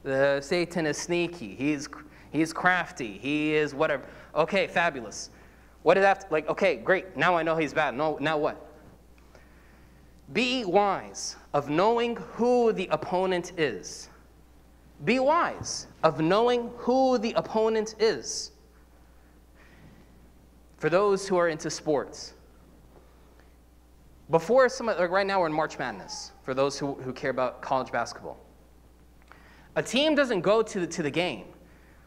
The 0.02 0.40
Satan 0.40 0.86
is 0.86 0.96
sneaky. 0.96 1.54
He's, 1.54 1.88
he's 2.32 2.52
crafty. 2.52 3.18
He 3.18 3.54
is 3.54 3.74
whatever. 3.74 4.04
Okay, 4.34 4.66
fabulous. 4.66 5.30
What 5.82 5.94
did 5.94 6.04
that, 6.04 6.30
like, 6.30 6.48
okay, 6.48 6.76
great. 6.76 7.16
Now 7.16 7.36
I 7.36 7.42
know 7.42 7.56
he's 7.56 7.74
bad. 7.74 7.94
No, 7.94 8.16
now 8.20 8.38
what? 8.38 8.66
Be 10.32 10.64
wise 10.64 11.36
of 11.52 11.68
knowing 11.68 12.16
who 12.16 12.72
the 12.72 12.86
opponent 12.90 13.52
is. 13.58 14.08
Be 15.04 15.18
wise 15.18 15.86
of 16.02 16.20
knowing 16.20 16.70
who 16.76 17.18
the 17.18 17.32
opponent 17.32 17.94
is. 17.98 18.52
For 20.76 20.88
those 20.88 21.26
who 21.26 21.36
are 21.36 21.48
into 21.48 21.68
sports, 21.68 22.34
before 24.30 24.68
some, 24.68 24.86
like 24.86 25.10
right 25.10 25.26
now 25.26 25.40
we're 25.40 25.46
in 25.46 25.52
March 25.52 25.78
Madness, 25.78 26.32
for 26.42 26.54
those 26.54 26.78
who, 26.78 26.94
who 26.94 27.12
care 27.12 27.30
about 27.30 27.60
college 27.60 27.90
basketball. 27.90 28.38
A 29.76 29.82
team 29.82 30.14
doesn't 30.14 30.40
go 30.40 30.62
to 30.62 30.80
the, 30.80 30.86
to 30.86 31.02
the 31.02 31.10
game 31.10 31.46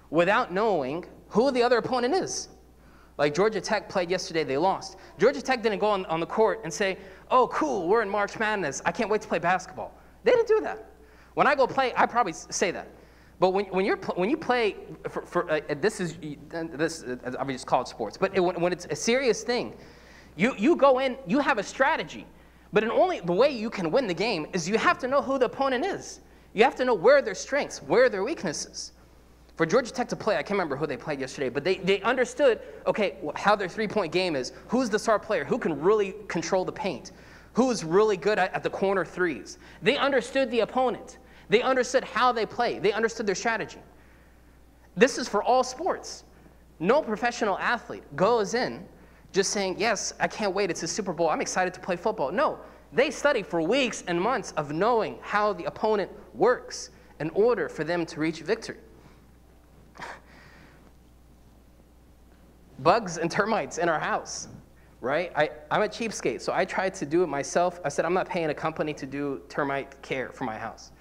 without 0.10 0.53
knowing 0.53 1.06
who 1.30 1.51
the 1.51 1.62
other 1.62 1.77
opponent 1.77 2.13
is. 2.13 2.50
Like 3.18 3.36
Georgia 3.36 3.62
Tech 3.62 3.89
played 3.89 4.10
yesterday, 4.10 4.44
they 4.44 4.58
lost. 4.58 4.98
Georgia 5.20 5.42
Tech 5.42 5.62
didn't 5.62 5.80
go 5.80 5.88
on, 5.88 6.06
on 6.08 6.20
the 6.20 6.25
court 6.25 6.62
and 6.63 6.74
say, 6.74 6.98
oh, 7.30 7.48
cool, 7.48 7.88
we're 7.88 8.01
in 8.01 8.10
March 8.10 8.39
Madness. 8.39 8.82
I 8.86 8.92
can't 8.92 9.10
wait 9.10 9.22
to 9.22 9.27
play 9.27 9.39
basketball. 9.39 9.94
They 10.24 10.32
didn't 10.32 10.48
do 10.48 10.62
that. 10.62 10.92
When 11.36 11.48
I 11.48 11.56
go 11.56 11.68
play, 11.68 11.94
I 11.96 12.06
probably 12.06 12.34
say 12.34 12.72
that. 12.72 12.88
But 13.39 13.50
when, 13.50 13.65
when, 13.65 13.86
you're, 13.86 13.98
when 14.15 14.30
you 14.30 14.38
play, 14.38 14.75
for, 15.10 15.24
for 15.24 15.51
uh, 15.51 15.60
this 15.80 16.00
is, 16.00 16.18
this, 16.50 17.03
uh, 17.03 17.18
I 17.39 17.44
mean, 17.44 17.56
just 17.56 17.68
call 17.68 17.86
sports, 17.86 18.18
but 18.18 18.36
it, 18.36 18.39
when, 18.39 18.60
when 18.60 18.72
it's 18.72 18.86
a 18.89 18.96
serious 18.96 19.44
thing, 19.44 19.75
you, 20.36 20.56
you 20.58 20.75
go 20.75 21.00
in, 21.00 21.18
you 21.28 21.40
have 21.40 21.58
a 21.58 21.63
strategy. 21.63 22.25
But 22.72 22.84
in 22.84 22.90
only 22.90 23.20
the 23.20 23.34
way 23.34 23.52
you 23.52 23.70
can 23.70 23.92
win 23.92 24.08
the 24.08 24.13
game 24.13 24.48
is 24.54 24.68
you 24.68 24.78
have 24.78 24.98
to 25.00 25.08
know 25.08 25.22
who 25.22 25.38
the 25.38 25.46
opponent 25.46 25.86
is. 25.86 26.22
You 26.54 26.63
have 26.63 26.75
to 26.75 26.86
know 26.86 26.94
where 26.94 27.22
their 27.22 27.36
strengths, 27.36 27.82
where 27.84 28.10
their 28.10 28.24
weaknesses. 28.24 28.92
For 29.56 29.68
Georgia 29.68 29.92
Tech 29.92 30.10
to 30.10 30.16
play, 30.16 30.36
I 30.36 30.42
can't 30.42 30.52
remember 30.52 30.75
who 30.75 30.88
they 30.88 30.98
played 30.98 31.20
yesterday, 31.20 31.50
but 31.50 31.63
they, 31.63 31.75
they 31.78 32.02
understood, 32.02 32.60
okay, 32.88 33.18
how 33.36 33.56
their 33.56 33.70
three-point 33.70 34.12
game 34.12 34.36
is, 34.36 34.52
who's 34.68 34.90
the 34.90 34.98
star 34.98 35.20
player, 35.20 35.44
who 35.44 35.60
can 35.60 35.80
really 35.80 36.16
control 36.28 36.66
the 36.66 36.72
paint, 36.72 37.12
who's 37.54 37.84
really 37.84 38.18
good 38.18 38.40
at, 38.40 38.52
at 38.54 38.63
the 38.63 38.70
corner 38.70 39.06
threes. 39.06 39.60
They 39.84 39.96
understood 39.96 40.50
the 40.50 40.62
opponent. 40.62 41.20
They 41.50 41.62
understood 41.62 42.04
how 42.04 42.32
they 42.32 42.48
play. 42.48 42.80
They 42.80 42.92
understood 42.92 43.28
their 43.28 43.36
strategy. 43.36 43.80
This 44.96 45.20
is 45.20 45.28
for 45.28 45.44
all 45.44 45.63
sports. 45.63 46.24
No 46.80 47.04
professional 47.04 47.60
athlete 47.60 48.04
goes 48.16 48.56
in 48.56 48.84
just 49.34 49.50
saying, 49.50 49.75
yes, 49.80 50.13
I 50.20 50.28
can't 50.28 50.54
wait, 50.54 50.70
it's 50.70 50.84
a 50.84 50.88
Super 50.88 51.12
Bowl, 51.12 51.30
I'm 51.30 51.42
excited 51.42 51.74
to 51.74 51.80
play 51.80 51.96
football. 51.96 52.32
No, 52.32 52.60
they 52.94 53.10
study 53.10 53.42
for 53.42 53.62
weeks 53.62 54.04
and 54.08 54.22
months 54.22 54.54
of 54.56 54.72
knowing 54.72 55.18
how 55.22 55.54
the 55.54 55.63
opponent 55.66 56.12
works 56.36 56.92
in 57.20 57.32
order 57.32 57.68
for 57.68 57.84
them 57.84 58.06
to 58.06 58.20
reach 58.20 58.42
victory. 58.42 58.78
bugs 62.80 63.18
and 63.18 63.32
termites 63.32 63.80
in 63.80 63.90
our 63.90 64.00
house, 64.00 64.50
right? 65.02 65.32
I, 65.36 65.50
I'm 65.72 65.82
a 65.82 65.88
cheapskate, 65.88 66.40
so 66.40 66.54
I 66.54 66.63
tried 66.63 66.94
to 66.96 67.06
do 67.06 67.24
it 67.24 67.28
myself. 67.28 67.80
I 67.84 67.90
said, 67.90 68.06
I'm 68.06 68.13
not 68.13 68.30
paying 68.30 68.52
a 68.52 68.54
company 68.54 68.94
to 68.94 69.08
do 69.08 69.42
termite 69.50 70.00
care 70.04 70.30
for 70.30 70.44
my 70.44 70.60
house. 70.60 70.92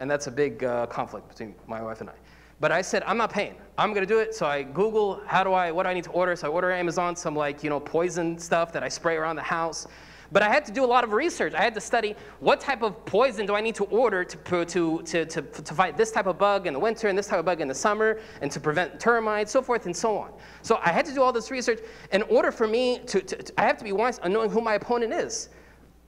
And 0.00 0.10
that's 0.10 0.28
a 0.28 0.30
big 0.30 0.64
uh, 0.64 0.86
conflict 0.86 1.28
between 1.28 1.54
my 1.66 1.82
wife 1.82 2.00
and 2.00 2.08
I. 2.08 2.14
But 2.60 2.72
I 2.72 2.82
said, 2.82 3.02
I'm 3.06 3.16
not 3.16 3.30
paying. 3.30 3.54
I'm 3.76 3.92
gonna 3.92 4.06
do 4.06 4.18
it. 4.18 4.34
So 4.34 4.46
I 4.46 4.62
Google, 4.62 5.20
how 5.26 5.44
do 5.44 5.52
I, 5.52 5.70
what 5.70 5.82
do 5.82 5.90
I 5.90 5.94
need 5.94 6.04
to 6.04 6.10
order? 6.10 6.34
So 6.36 6.48
I 6.48 6.50
order 6.50 6.72
Amazon 6.72 7.14
some 7.14 7.36
like, 7.36 7.62
you 7.62 7.70
know, 7.70 7.80
poison 7.80 8.38
stuff 8.38 8.72
that 8.72 8.82
I 8.82 8.88
spray 8.88 9.16
around 9.16 9.36
the 9.36 9.42
house. 9.42 9.86
But 10.32 10.42
I 10.42 10.48
had 10.48 10.64
to 10.64 10.72
do 10.72 10.84
a 10.84 10.86
lot 10.86 11.04
of 11.04 11.12
research. 11.12 11.54
I 11.54 11.62
had 11.62 11.74
to 11.74 11.80
study 11.80 12.16
what 12.40 12.60
type 12.60 12.82
of 12.82 13.04
poison 13.04 13.46
do 13.46 13.54
I 13.54 13.60
need 13.60 13.74
to 13.76 13.84
order 13.84 14.24
to, 14.24 14.64
to, 14.64 15.02
to, 15.02 15.24
to, 15.24 15.42
to 15.42 15.74
fight 15.74 15.96
this 15.96 16.10
type 16.10 16.26
of 16.26 16.38
bug 16.38 16.66
in 16.66 16.72
the 16.72 16.80
winter 16.80 17.08
and 17.08 17.16
this 17.16 17.28
type 17.28 17.38
of 17.38 17.44
bug 17.44 17.60
in 17.60 17.68
the 17.68 17.74
summer 17.74 18.18
and 18.40 18.50
to 18.50 18.58
prevent 18.58 18.98
termites, 18.98 19.52
so 19.52 19.62
forth 19.62 19.86
and 19.86 19.96
so 19.96 20.16
on. 20.16 20.32
So 20.62 20.80
I 20.82 20.90
had 20.90 21.06
to 21.06 21.14
do 21.14 21.22
all 21.22 21.32
this 21.32 21.50
research 21.50 21.80
in 22.12 22.22
order 22.22 22.50
for 22.50 22.66
me 22.66 22.98
to, 23.06 23.20
to, 23.20 23.52
I 23.56 23.62
have 23.62 23.76
to 23.78 23.84
be 23.84 23.92
wise 23.92 24.18
on 24.18 24.32
knowing 24.32 24.50
who 24.50 24.60
my 24.60 24.74
opponent 24.74 25.12
is. 25.12 25.48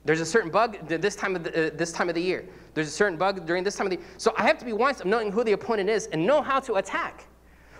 There's 0.05 0.21
a 0.21 0.27
certain 0.27 0.51
bug 0.51 0.89
this 0.89 1.15
time 1.15 1.37
of 1.37 1.45
the, 1.45 1.69
uh, 1.69 1.77
this 1.77 1.93
time 1.93 2.09
of 2.09 2.15
the 2.15 2.23
year. 2.23 2.45
There's 2.79 2.87
a 2.87 2.93
certain 2.93 3.19
bug 3.19 3.45
during 3.45 3.65
this 3.65 3.75
time 3.75 3.89
of 3.89 3.91
the 3.91 3.97
year. 3.97 4.07
So 4.19 4.33
I 4.37 4.47
have 4.47 4.57
to 4.59 4.65
be 4.65 4.73
wise 4.73 5.01
of 5.01 5.07
knowing 5.07 5.33
who 5.33 5.43
the 5.43 5.51
opponent 5.51 5.91
is 5.91 6.07
and 6.07 6.25
know 6.25 6.41
how 6.41 6.61
to 6.61 6.75
attack. 6.75 7.27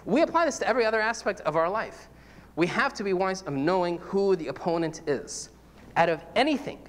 We 0.05 0.23
apply 0.23 0.47
this 0.47 0.59
to 0.59 0.67
every 0.67 0.85
other 0.85 1.01
aspect 1.01 1.41
of 1.43 1.55
our 1.55 1.71
life. 1.71 2.09
We 2.57 2.67
have 2.67 2.93
to 2.95 3.05
be 3.05 3.13
wise 3.13 3.43
of 3.43 3.53
knowing 3.53 3.99
who 3.99 4.35
the 4.35 4.49
opponent 4.49 5.03
is. 5.07 5.51
Out 5.95 6.09
of 6.09 6.25
anything, 6.35 6.81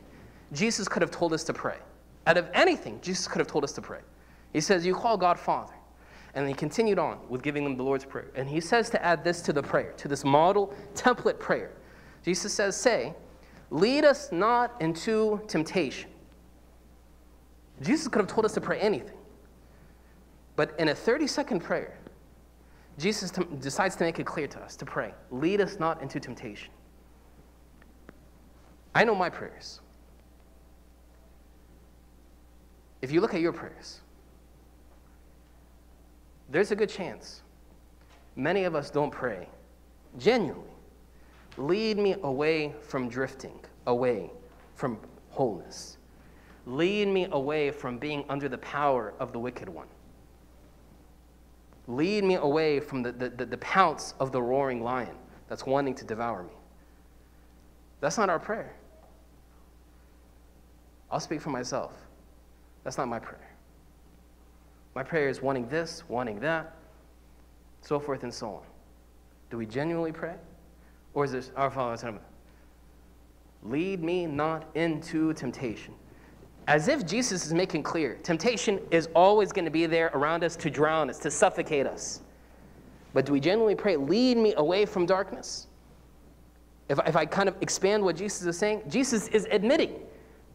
Jesus 0.54 0.88
could 0.88 1.04
have 1.04 1.12
told 1.12 1.34
us 1.34 1.44
to 1.44 1.54
pray. 1.54 1.78
Out 2.26 2.36
of 2.36 2.50
anything, 2.56 3.00
Jesus 3.00 3.28
could 3.28 3.38
have 3.38 3.48
told 3.48 3.64
us 3.64 3.74
to 3.74 3.82
pray. 3.82 4.00
He 4.54 4.60
says, 4.60 4.84
You 4.84 4.96
call 4.96 5.16
God 5.16 5.38
Father. 5.38 5.76
And 6.34 6.48
he 6.48 6.56
continued 6.56 6.98
on 6.98 7.20
with 7.30 7.44
giving 7.44 7.64
them 7.64 7.78
the 7.78 7.84
Lord's 7.84 8.06
Prayer. 8.06 8.32
And 8.34 8.50
he 8.50 8.60
says 8.60 8.90
to 8.90 9.06
add 9.06 9.24
this 9.24 9.44
to 9.44 9.54
the 9.54 9.62
prayer, 9.62 9.94
to 9.98 10.08
this 10.08 10.26
model 10.26 10.74
template 10.96 11.38
prayer. 11.38 11.74
Jesus 12.24 12.52
says, 12.52 12.76
Say, 12.76 13.14
lead 13.70 14.04
us 14.04 14.32
not 14.32 14.82
into 14.82 15.42
temptation. 15.48 16.10
Jesus 17.82 18.08
could 18.08 18.20
have 18.20 18.28
told 18.28 18.46
us 18.46 18.54
to 18.54 18.62
pray 18.62 18.80
anything. 18.80 19.18
But 20.56 20.78
in 20.80 20.90
a 20.90 20.96
30 20.96 21.28
second 21.28 21.62
prayer, 21.62 21.98
Jesus 22.98 23.32
t- 23.32 23.44
decides 23.60 23.96
to 23.96 24.04
make 24.04 24.20
it 24.20 24.26
clear 24.26 24.48
to 24.48 24.60
us 24.60 24.76
to 24.76 24.86
pray, 24.86 25.14
lead 25.32 25.62
us 25.62 25.80
not 25.80 26.02
into 26.02 26.20
temptation. 26.20 26.72
I 28.94 29.06
know 29.06 29.16
my 29.16 29.30
prayers. 29.30 29.80
If 33.02 33.12
you 33.12 33.22
look 33.22 33.34
at 33.34 33.40
your 33.40 33.54
prayers, 33.54 34.02
there's 36.50 36.72
a 36.72 36.76
good 36.76 36.90
chance 36.90 37.42
many 38.36 38.64
of 38.64 38.76
us 38.76 38.90
don't 38.90 39.12
pray 39.12 39.48
genuinely. 40.18 40.64
Lead 41.58 41.98
me 41.98 42.16
away 42.24 42.74
from 42.82 43.08
drifting, 43.08 43.60
away 43.88 44.32
from 44.76 44.98
wholeness. 45.30 45.99
Lead 46.70 47.08
me 47.08 47.28
away 47.32 47.72
from 47.72 47.98
being 47.98 48.24
under 48.30 48.48
the 48.48 48.58
power 48.60 49.16
of 49.20 49.34
the 49.34 49.40
wicked 49.40 49.68
one. 49.68 49.88
Lead 51.88 52.24
me 52.24 52.36
away 52.36 52.80
from 52.80 53.02
the, 53.02 53.12
the, 53.12 53.30
the, 53.30 53.46
the 53.48 53.58
pounce 53.58 54.14
of 54.20 54.32
the 54.32 54.40
roaring 54.40 54.84
lion 54.84 55.16
that's 55.48 55.66
wanting 55.66 55.96
to 55.96 56.06
devour 56.06 56.44
me. 56.44 56.54
That's 58.02 58.20
not 58.20 58.30
our 58.30 58.38
prayer. 58.38 58.76
I'll 61.10 61.20
speak 61.20 61.42
for 61.42 61.50
myself. 61.50 61.94
That's 62.84 63.00
not 63.00 63.08
my 63.08 63.18
prayer. 63.18 63.50
My 64.94 65.02
prayer 65.02 65.28
is 65.28 65.42
wanting 65.42 65.68
this, 65.70 66.04
wanting 66.08 66.40
that, 66.42 66.76
so 67.82 68.00
forth 68.00 68.22
and 68.22 68.34
so 68.34 68.48
on. 68.48 68.64
Do 69.50 69.58
we 69.58 69.66
genuinely 69.66 70.12
pray? 70.12 70.36
Or 71.16 71.26
is 71.26 71.32
this 71.32 71.50
our 71.56 71.72
Father, 71.72 72.20
lead 73.64 74.04
me 74.04 74.28
not 74.28 74.70
into 74.76 75.34
temptation? 75.34 75.96
As 76.70 76.88
if 76.88 77.04
Jesus 77.04 77.48
is 77.48 77.54
making 77.54 77.82
clear 77.82 78.20
temptation 78.22 78.80
is 78.92 79.10
always 79.16 79.52
going 79.52 79.66
to 79.66 79.72
be 79.72 79.88
there 79.88 80.12
around 80.14 80.44
us 80.44 80.56
to 80.58 80.70
drown 80.70 81.10
us, 81.10 81.18
to 81.18 81.32
suffocate 81.32 81.88
us. 81.88 82.22
But 83.12 83.26
do 83.26 83.34
we 83.34 83.40
genuinely 83.40 83.74
pray, 83.74 83.98
lead 83.98 84.38
me 84.38 84.54
away 84.56 84.86
from 84.86 85.08
darkness? 85.08 85.66
If, 86.88 87.00
if 87.08 87.16
I 87.16 87.26
kind 87.26 87.50
of 87.50 87.56
expand 87.62 88.04
what 88.04 88.16
Jesus 88.16 88.46
is 88.46 88.56
saying, 88.56 88.84
Jesus 88.88 89.30
is 89.30 89.48
admitting 89.50 89.96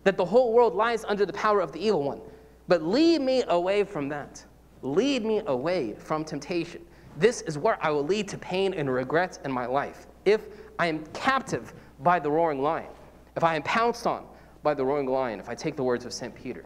that 0.05 0.17
the 0.17 0.25
whole 0.25 0.53
world 0.53 0.77
lies 0.77 1.05
under 1.05 1.27
the 1.27 1.33
power 1.33 1.61
of 1.61 1.73
the 1.73 1.85
evil 1.85 2.05
one. 2.05 2.21
But 2.69 2.85
lead 2.85 3.21
me 3.21 3.43
away 3.49 3.83
from 3.83 4.09
that. 4.11 4.45
Lead 4.83 5.25
me 5.25 5.43
away 5.47 5.95
from 5.95 6.25
temptation. 6.25 6.81
This 7.17 7.41
is 7.43 7.59
where 7.59 7.77
I 7.85 7.91
will 7.91 8.05
lead 8.05 8.29
to 8.29 8.39
pain 8.39 8.73
and 8.75 8.89
regret 8.89 9.41
in 9.45 9.51
my 9.51 9.67
life. 9.67 10.07
If 10.25 10.47
I 10.79 10.87
am 10.87 11.05
captive 11.07 11.75
by 12.05 12.21
the 12.21 12.31
roaring 12.31 12.63
lion, 12.63 12.91
if 13.37 13.43
I 13.43 13.57
am 13.57 13.63
pounced 13.65 14.07
on 14.07 14.27
by 14.65 14.75
the 14.75 14.85
roaring 14.85 15.07
lion, 15.07 15.39
if 15.39 15.49
I 15.49 15.55
take 15.55 15.77
the 15.77 15.85
words 15.85 16.05
of 16.05 16.13
St. 16.13 16.35
Peter. 16.35 16.65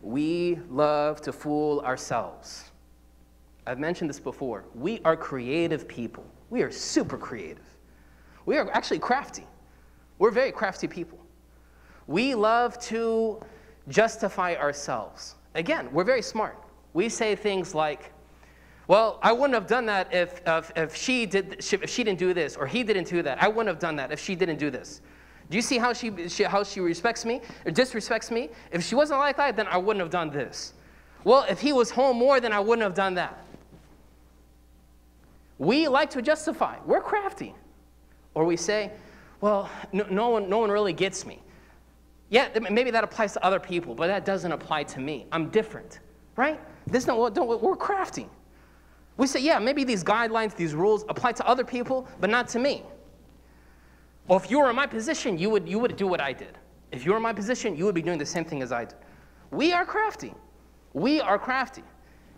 We 0.00 0.58
love 0.70 1.20
to 1.22 1.32
fool 1.32 1.80
ourselves. 1.80 2.70
I've 3.66 3.78
mentioned 3.78 4.08
this 4.08 4.20
before. 4.20 4.64
We 4.74 5.00
are 5.04 5.16
creative 5.16 5.86
people. 5.86 6.24
We 6.48 6.62
are 6.62 6.70
super 6.70 7.18
creative. 7.18 7.66
We 8.46 8.56
are 8.56 8.70
actually 8.70 9.00
crafty. 9.00 9.46
We're 10.18 10.30
very 10.30 10.52
crafty 10.52 10.86
people. 10.86 11.18
We 12.06 12.34
love 12.34 12.78
to 12.84 13.42
justify 13.88 14.54
ourselves. 14.54 15.34
Again, 15.54 15.88
we're 15.92 16.04
very 16.04 16.22
smart. 16.22 16.56
We 16.94 17.08
say 17.08 17.34
things 17.34 17.74
like, 17.74 18.12
well, 18.88 19.18
I 19.22 19.32
wouldn't 19.32 19.54
have 19.54 19.66
done 19.66 19.86
that 19.86 20.12
if, 20.14 20.40
if, 20.46 20.72
if, 20.76 20.96
she, 20.96 21.26
did, 21.26 21.58
if 21.58 21.90
she 21.90 22.02
didn't 22.02 22.18
do 22.18 22.32
this, 22.32 22.56
or 22.56 22.66
he 22.66 22.82
didn't 22.82 23.08
do 23.08 23.22
that. 23.22 23.42
I 23.42 23.48
wouldn't 23.48 23.68
have 23.68 23.78
done 23.78 23.96
that 23.96 24.10
if 24.10 24.20
she 24.20 24.34
didn't 24.34 24.58
do 24.58 24.70
this. 24.70 25.00
Do 25.50 25.56
you 25.56 25.62
see 25.62 25.78
how 25.78 25.92
she, 25.92 26.28
she, 26.28 26.44
how 26.44 26.62
she 26.62 26.78
respects 26.80 27.24
me 27.24 27.42
or 27.66 27.72
disrespects 27.72 28.30
me? 28.30 28.50
If 28.70 28.84
she 28.84 28.94
wasn't 28.94 29.18
like 29.18 29.36
that, 29.36 29.56
then 29.56 29.66
I 29.66 29.76
wouldn't 29.76 30.00
have 30.00 30.10
done 30.10 30.30
this. 30.30 30.74
Well, 31.24 31.44
if 31.50 31.60
he 31.60 31.72
was 31.72 31.90
home 31.90 32.16
more, 32.16 32.40
then 32.40 32.52
I 32.52 32.60
wouldn't 32.60 32.84
have 32.84 32.94
done 32.94 33.14
that. 33.14 33.44
We 35.58 35.88
like 35.88 36.08
to 36.10 36.22
justify. 36.22 36.76
We're 36.86 37.02
crafty. 37.02 37.54
Or 38.34 38.44
we 38.44 38.56
say, 38.56 38.92
well, 39.40 39.68
no, 39.92 40.06
no, 40.08 40.30
one, 40.30 40.48
no 40.48 40.58
one 40.60 40.70
really 40.70 40.92
gets 40.92 41.26
me. 41.26 41.42
Yeah, 42.28 42.48
maybe 42.70 42.92
that 42.92 43.02
applies 43.02 43.32
to 43.32 43.44
other 43.44 43.58
people, 43.58 43.94
but 43.94 44.06
that 44.06 44.24
doesn't 44.24 44.52
apply 44.52 44.84
to 44.84 45.00
me. 45.00 45.26
I'm 45.32 45.50
different, 45.50 45.98
right? 46.36 46.60
This 46.86 47.04
don't, 47.04 47.34
don't 47.34 47.60
we're 47.60 47.74
crafty. 47.74 48.28
We 49.16 49.26
say, 49.26 49.40
yeah, 49.40 49.58
maybe 49.58 49.82
these 49.82 50.04
guidelines, 50.04 50.54
these 50.54 50.74
rules 50.74 51.04
apply 51.08 51.32
to 51.32 51.46
other 51.46 51.64
people, 51.64 52.06
but 52.20 52.30
not 52.30 52.48
to 52.50 52.60
me. 52.60 52.84
Well, 54.30 54.38
if 54.38 54.48
you 54.48 54.60
were 54.60 54.70
in 54.70 54.76
my 54.76 54.86
position, 54.86 55.36
you 55.38 55.50
would, 55.50 55.68
you 55.68 55.80
would 55.80 55.96
do 55.96 56.06
what 56.06 56.20
I 56.20 56.32
did. 56.32 56.56
If 56.92 57.04
you 57.04 57.10
were 57.10 57.16
in 57.16 57.22
my 57.22 57.32
position, 57.32 57.76
you 57.76 57.84
would 57.84 57.96
be 57.96 58.00
doing 58.00 58.16
the 58.16 58.24
same 58.24 58.44
thing 58.44 58.62
as 58.62 58.70
I 58.70 58.84
did. 58.84 58.94
We 59.50 59.72
are 59.72 59.84
crafty. 59.84 60.32
We 60.92 61.20
are 61.20 61.36
crafty. 61.36 61.82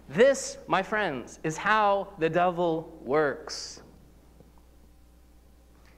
This, 0.09 0.57
my 0.67 0.83
friends, 0.83 1.39
is 1.43 1.59
how 1.59 2.09
the 2.19 2.31
devil 2.31 2.99
works. 3.03 3.83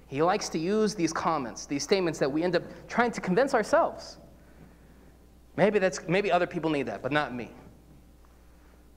He 0.09 0.21
likes 0.21 0.49
to 0.49 0.59
use 0.59 0.97
these 0.97 1.13
comments, 1.13 1.65
these 1.65 1.85
statements 1.85 2.19
that 2.19 2.31
we 2.31 2.43
end 2.43 2.57
up 2.57 2.65
trying 2.89 3.13
to 3.13 3.21
convince 3.21 3.55
ourselves. 3.55 4.19
Maybe, 5.57 5.79
that's, 5.79 6.01
maybe 6.09 6.33
other 6.33 6.49
people 6.49 6.71
need 6.71 6.87
that, 6.87 7.03
but 7.03 7.13
not 7.13 7.33
me. 7.33 7.53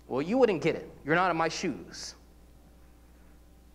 Well, 0.08 0.24
you 0.24 0.40
wouldn't 0.40 0.64
get 0.64 0.74
it. 0.76 0.90
You're 1.06 1.14
not 1.14 1.30
in 1.30 1.38
my 1.38 1.48
shoes. 1.48 2.16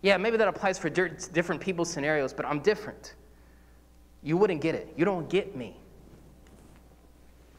Yeah, 0.03 0.17
maybe 0.17 0.37
that 0.37 0.49
applies 0.49 0.79
for 0.79 0.91
different 0.91 1.61
people's 1.61 1.91
scenarios, 1.91 2.33
but 2.33 2.45
I'm 2.45 2.59
different. 2.61 3.15
You 4.23 4.37
wouldn't 4.37 4.61
get 4.61 4.75
it. 4.75 4.93
You 4.97 5.05
don't 5.05 5.29
get 5.29 5.57
me. 5.57 5.77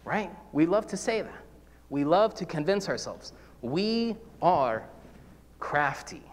Right? 0.04 0.30
We 0.52 0.66
love 0.66 0.86
to 0.88 0.98
say 0.98 1.22
that. 1.22 1.44
We 1.90 2.04
love 2.04 2.36
to 2.36 2.46
convince 2.46 2.90
ourselves. 2.90 3.32
We 3.62 4.18
are 4.42 4.84
crafty. 5.60 6.24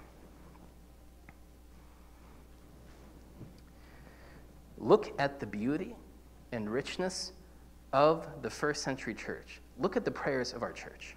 Look 4.79 5.13
at 5.21 5.39
the 5.39 5.47
beauty 5.47 5.95
and 6.51 6.69
richness 6.69 7.33
of 7.93 8.27
the 8.43 8.51
first 8.51 8.83
century 8.83 9.15
church. 9.15 9.61
Look 9.79 9.97
at 9.97 10.05
the 10.05 10.11
prayers 10.11 10.53
of 10.53 10.63
our 10.63 10.73
church. 10.73 11.15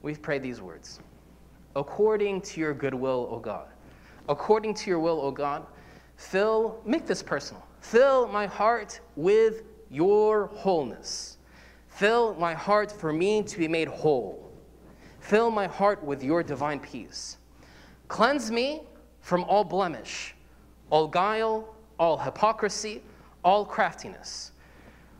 We've 0.00 0.22
prayed 0.22 0.42
these 0.42 0.62
words 0.62 1.00
According 1.74 2.42
to 2.42 2.60
your 2.60 2.74
goodwill, 2.74 3.28
O 3.30 3.38
God. 3.38 3.66
According 4.28 4.74
to 4.74 4.90
your 4.90 5.00
will, 5.00 5.20
O 5.20 5.30
God, 5.30 5.66
fill, 6.16 6.80
make 6.84 7.06
this 7.06 7.22
personal. 7.22 7.66
Fill 7.80 8.28
my 8.28 8.46
heart 8.46 9.00
with 9.16 9.62
your 9.90 10.46
wholeness. 10.46 11.38
Fill 11.88 12.34
my 12.34 12.54
heart 12.54 12.90
for 12.90 13.12
me 13.12 13.42
to 13.42 13.58
be 13.58 13.68
made 13.68 13.88
whole. 13.88 14.50
Fill 15.20 15.50
my 15.50 15.66
heart 15.66 16.02
with 16.02 16.22
your 16.22 16.42
divine 16.42 16.80
peace. 16.80 17.36
Cleanse 18.08 18.50
me 18.50 18.82
from 19.20 19.44
all 19.44 19.64
blemish, 19.64 20.34
all 20.90 21.08
guile, 21.08 21.74
all 21.98 22.16
hypocrisy, 22.16 23.02
all 23.44 23.64
craftiness. 23.64 24.51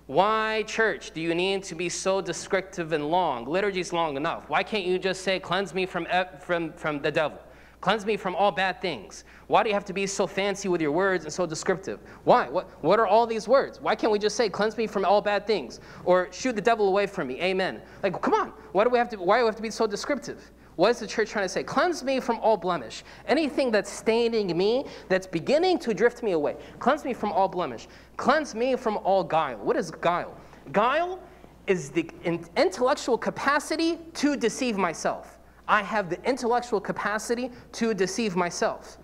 Why, 0.07 0.65
church, 0.67 1.13
do 1.13 1.21
you 1.21 1.35
need 1.35 1.63
to 1.65 1.75
be 1.75 1.89
so 1.89 2.21
descriptive 2.21 2.93
and 2.93 3.09
long? 3.09 3.47
Liturgy's 3.47 3.93
long 3.93 4.17
enough. 4.17 4.49
Why 4.49 4.63
can't 4.63 4.85
you 4.85 4.99
just 4.99 5.23
say, 5.23 5.39
cleanse 5.39 5.75
me 5.75 5.87
from, 5.87 6.07
from, 6.41 6.73
from 6.73 7.01
the 7.01 7.11
devil? 7.11 7.39
Cleanse 7.81 8.07
me 8.07 8.17
from 8.17 8.37
all 8.37 8.53
bad 8.53 8.81
things. 8.81 9.25
Why 9.49 9.63
do 9.63 9.69
you 9.69 9.75
have 9.75 9.85
to 9.87 9.93
be 9.93 10.07
so 10.07 10.27
fancy 10.27 10.69
with 10.69 10.81
your 10.81 10.93
words 10.93 11.25
and 11.25 11.33
so 11.33 11.47
descriptive? 11.47 12.01
Why? 12.25 12.49
What, 12.49 12.69
what 12.83 13.01
are 13.01 13.07
all 13.07 13.27
these 13.27 13.49
words? 13.49 13.81
Why 13.81 13.97
can't 13.97 14.13
we 14.13 14.19
just 14.19 14.37
say, 14.37 14.49
cleanse 14.49 14.77
me 14.77 14.87
from 14.87 15.05
all 15.05 15.21
bad 15.21 15.47
things? 15.47 15.81
Or 16.05 16.29
shoot 16.33 16.55
the 16.55 16.63
devil 16.63 16.89
away 16.89 17.07
from 17.07 17.29
me? 17.29 17.41
Amen. 17.41 17.81
Like, 18.03 18.21
come 18.21 18.35
on. 18.35 18.53
Why 18.73 18.85
do 18.85 18.91
we 18.91 18.99
have 18.99 19.09
to, 19.11 19.17
why 19.17 19.39
do 19.39 19.45
we 19.45 19.49
have 19.49 19.57
to 19.57 19.63
be 19.63 19.71
so 19.71 19.87
descriptive? 19.87 20.53
What 20.77 20.91
is 20.91 21.01
the 21.01 21.07
church 21.07 21.31
trying 21.31 21.45
to 21.45 21.49
say? 21.49 21.63
Cleanse 21.63 22.03
me 22.03 22.19
from 22.19 22.39
all 22.41 22.57
blemish. 22.57 23.05
Anything 23.27 23.71
that's 23.71 23.93
staining 23.93 24.57
me, 24.57 24.87
that's 25.09 25.27
beginning 25.27 25.79
to 25.81 25.93
drift 25.93 26.23
me 26.23 26.33
away. 26.33 26.57
Cleanse 26.79 27.05
me 27.05 27.13
from 27.13 27.31
all 27.33 27.49
blemish. 27.49 27.89
Cleanse 28.17 28.55
me 28.55 28.77
from 28.77 28.97
all 28.99 29.23
guile. 29.23 29.59
What 29.59 29.77
is 29.77 29.91
guile? 29.91 30.35
Guile 30.73 31.21
is 31.67 31.91
the 31.91 32.09
intellectual 32.57 33.19
capacity 33.19 33.99
to 34.15 34.37
deceive 34.37 34.77
myself. 34.77 35.39
I 35.69 35.83
have 35.83 36.09
the 36.09 36.23
intellectual 36.29 36.81
capacity 36.81 37.51
to 37.73 37.95
deceive 37.95 38.35
myself. 38.35 38.99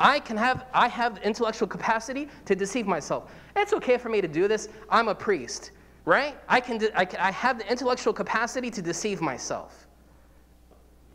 I 0.00 0.18
can 0.18 0.36
have 0.36 0.66
I 0.74 0.88
have 0.88 1.14
the 1.14 1.26
intellectual 1.26 1.68
capacity 1.68 2.28
to 2.44 2.56
deceive 2.56 2.86
myself. 2.86 3.30
It's 3.56 3.72
okay 3.72 3.96
for 3.98 4.08
me 4.08 4.20
to 4.20 4.28
do 4.28 4.48
this. 4.48 4.68
I'm 4.90 5.08
a 5.08 5.14
priest, 5.14 5.70
right? 6.04 6.36
I 6.48 6.60
can, 6.60 6.80
I 6.94 7.04
can 7.04 7.20
I 7.20 7.30
have 7.30 7.58
the 7.58 7.70
intellectual 7.70 8.12
capacity 8.12 8.70
to 8.70 8.82
deceive 8.82 9.20
myself. 9.20 9.81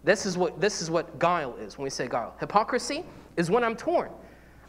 This 0.03 0.25
is 0.25 0.37
what, 0.37 0.59
this 0.59 0.81
is 0.81 0.89
what 0.89 1.19
guile 1.19 1.55
is 1.57 1.77
when 1.77 1.83
we 1.83 1.89
say 1.89 2.07
guile. 2.07 2.35
Hypocrisy 2.39 3.03
is 3.35 3.49
when 3.49 3.63
I'm 3.63 3.75
torn. 3.75 4.09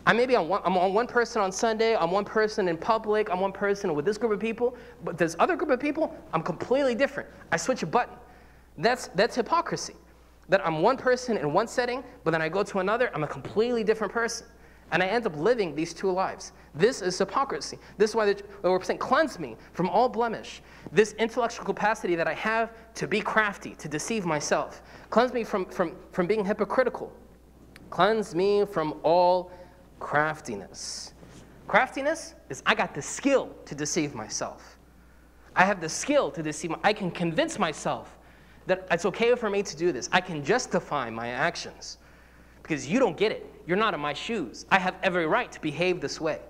I 0.06 0.12
maybe 0.12 0.36
I'm 0.36 0.48
one, 0.48 0.62
I'm 0.64 0.76
on 0.78 0.94
one 0.94 1.06
person 1.06 1.42
on 1.42 1.52
Sunday, 1.52 1.94
I'm 1.94 2.10
one 2.10 2.24
person 2.24 2.68
in 2.68 2.78
public, 2.78 3.30
I'm 3.30 3.40
one 3.40 3.52
person 3.52 3.94
with 3.94 4.04
this 4.04 4.16
group 4.16 4.32
of 4.32 4.40
people, 4.40 4.76
but 5.04 5.18
this 5.18 5.36
other 5.38 5.54
group 5.54 5.70
of 5.70 5.80
people, 5.80 6.16
I'm 6.32 6.42
completely 6.42 6.94
different. 6.94 7.28
I 7.52 7.58
switch 7.58 7.82
a 7.82 7.86
button. 7.86 8.16
That's, 8.78 9.08
that's 9.08 9.36
hypocrisy. 9.36 9.94
That 10.48 10.66
I'm 10.66 10.80
one 10.80 10.96
person 10.96 11.36
in 11.36 11.52
one 11.52 11.68
setting, 11.68 12.02
but 12.24 12.30
then 12.30 12.40
I 12.40 12.48
go 12.48 12.62
to 12.62 12.78
another, 12.78 13.10
I'm 13.14 13.22
a 13.22 13.28
completely 13.28 13.84
different 13.84 14.12
person. 14.12 14.46
And 14.90 15.02
I 15.02 15.06
end 15.06 15.26
up 15.26 15.36
living 15.36 15.74
these 15.74 15.92
two 15.92 16.10
lives. 16.10 16.52
This 16.74 17.02
is 17.02 17.18
hypocrisy. 17.18 17.78
This 17.98 18.10
is 18.10 18.16
why 18.16 18.34
we're 18.62 18.82
saying, 18.82 18.98
cleanse 18.98 19.38
me 19.38 19.56
from 19.72 19.88
all 19.90 20.08
blemish. 20.08 20.62
This 20.92 21.12
intellectual 21.14 21.66
capacity 21.66 22.14
that 22.14 22.26
I 22.26 22.34
have 22.34 22.72
to 22.94 23.06
be 23.06 23.20
crafty, 23.20 23.74
to 23.74 23.88
deceive 23.88 24.24
myself. 24.24 24.82
Cleanse 25.10 25.32
me 25.32 25.44
from, 25.44 25.66
from, 25.66 25.94
from 26.12 26.26
being 26.26 26.44
hypocritical. 26.44 27.12
Cleanse 27.90 28.34
me 28.34 28.64
from 28.64 28.98
all 29.02 29.50
craftiness. 30.00 31.12
Craftiness 31.66 32.34
is 32.48 32.62
I 32.64 32.74
got 32.74 32.94
the 32.94 33.02
skill 33.02 33.50
to 33.66 33.74
deceive 33.74 34.14
myself. 34.14 34.78
I 35.54 35.64
have 35.64 35.80
the 35.80 35.88
skill 35.88 36.30
to 36.30 36.42
deceive. 36.42 36.74
I 36.82 36.92
can 36.92 37.10
convince 37.10 37.58
myself 37.58 38.16
that 38.66 38.86
it's 38.90 39.04
okay 39.04 39.34
for 39.34 39.50
me 39.50 39.62
to 39.62 39.76
do 39.76 39.92
this. 39.92 40.08
I 40.12 40.20
can 40.20 40.44
justify 40.44 41.10
my 41.10 41.28
actions 41.28 41.98
because 42.68 42.86
you 42.86 42.98
don't 42.98 43.16
get 43.16 43.32
it. 43.32 43.50
You're 43.66 43.78
not 43.78 43.94
in 43.94 44.00
my 44.00 44.12
shoes. 44.12 44.66
I 44.70 44.78
have 44.78 44.96
every 45.02 45.26
right 45.26 45.50
to 45.50 45.60
behave 45.60 46.02
this 46.02 46.20
way. 46.20 46.40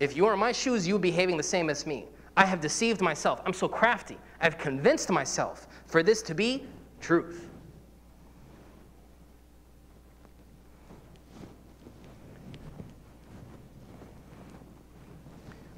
If 0.00 0.16
you 0.16 0.26
are 0.26 0.34
in 0.34 0.40
my 0.40 0.50
shoes, 0.50 0.88
you're 0.88 0.98
behaving 0.98 1.36
the 1.36 1.42
same 1.42 1.70
as 1.70 1.86
me. 1.86 2.06
I 2.36 2.44
have 2.44 2.60
deceived 2.60 3.00
myself. 3.00 3.40
I'm 3.46 3.52
so 3.52 3.68
crafty. 3.68 4.18
I've 4.40 4.58
convinced 4.58 5.10
myself 5.10 5.68
for 5.86 6.02
this 6.02 6.20
to 6.22 6.34
be 6.34 6.64
truth. 7.00 7.48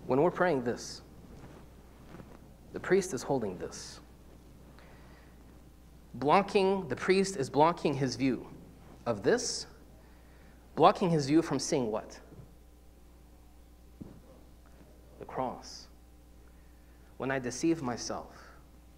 When 0.06 0.22
we're 0.22 0.30
praying 0.30 0.64
this, 0.64 1.02
the 2.72 2.80
priest 2.80 3.12
is 3.12 3.22
holding 3.22 3.58
this. 3.58 4.00
Blocking, 6.14 6.88
the 6.88 6.96
priest 6.96 7.36
is 7.36 7.50
blocking 7.50 7.92
his 7.92 8.16
view 8.16 8.46
of 9.06 9.22
this 9.22 9.66
Blocking 10.76 11.08
his 11.08 11.26
view 11.26 11.40
from 11.40 11.58
seeing 11.58 11.90
what? 11.90 12.20
The 15.18 15.24
cross. 15.24 15.88
When 17.16 17.30
I 17.30 17.38
deceive 17.38 17.82
myself, 17.82 18.36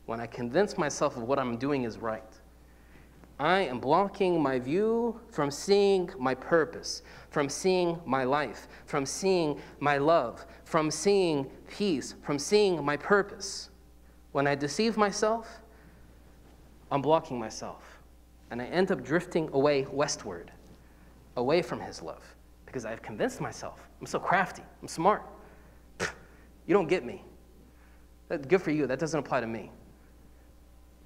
when 0.06 0.20
I 0.20 0.26
convince 0.26 0.76
myself 0.76 1.16
of 1.16 1.22
what 1.22 1.38
I'm 1.38 1.56
doing 1.56 1.84
is 1.84 1.98
right, 1.98 2.24
I 3.38 3.60
am 3.60 3.78
blocking 3.78 4.42
my 4.42 4.58
view 4.58 5.20
from 5.30 5.52
seeing 5.52 6.10
my 6.18 6.34
purpose, 6.34 7.02
from 7.30 7.48
seeing 7.48 8.00
my 8.04 8.24
life, 8.24 8.66
from 8.86 9.06
seeing 9.06 9.60
my 9.78 9.98
love, 9.98 10.44
from 10.64 10.90
seeing 10.90 11.48
peace, 11.68 12.16
from 12.22 12.40
seeing 12.40 12.84
my 12.84 12.96
purpose. 12.96 13.70
When 14.32 14.48
I 14.48 14.56
deceive 14.56 14.96
myself, 14.96 15.60
I'm 16.90 17.02
blocking 17.02 17.38
myself. 17.38 17.87
And 18.50 18.62
I 18.62 18.66
end 18.66 18.90
up 18.90 19.02
drifting 19.04 19.50
away 19.52 19.86
westward 19.90 20.50
away 21.36 21.62
from 21.62 21.80
His 21.80 22.02
love 22.02 22.22
because 22.66 22.84
I've 22.84 23.02
convinced 23.02 23.40
myself. 23.40 23.88
I'm 24.00 24.06
so 24.06 24.18
crafty. 24.18 24.62
I'm 24.82 24.88
smart. 24.88 25.22
You 26.66 26.74
don't 26.74 26.86
get 26.86 27.02
me. 27.02 27.24
That's 28.28 28.44
good 28.44 28.60
for 28.60 28.70
you. 28.70 28.86
That 28.86 28.98
doesn't 28.98 29.18
apply 29.18 29.40
to 29.40 29.46
me. 29.46 29.70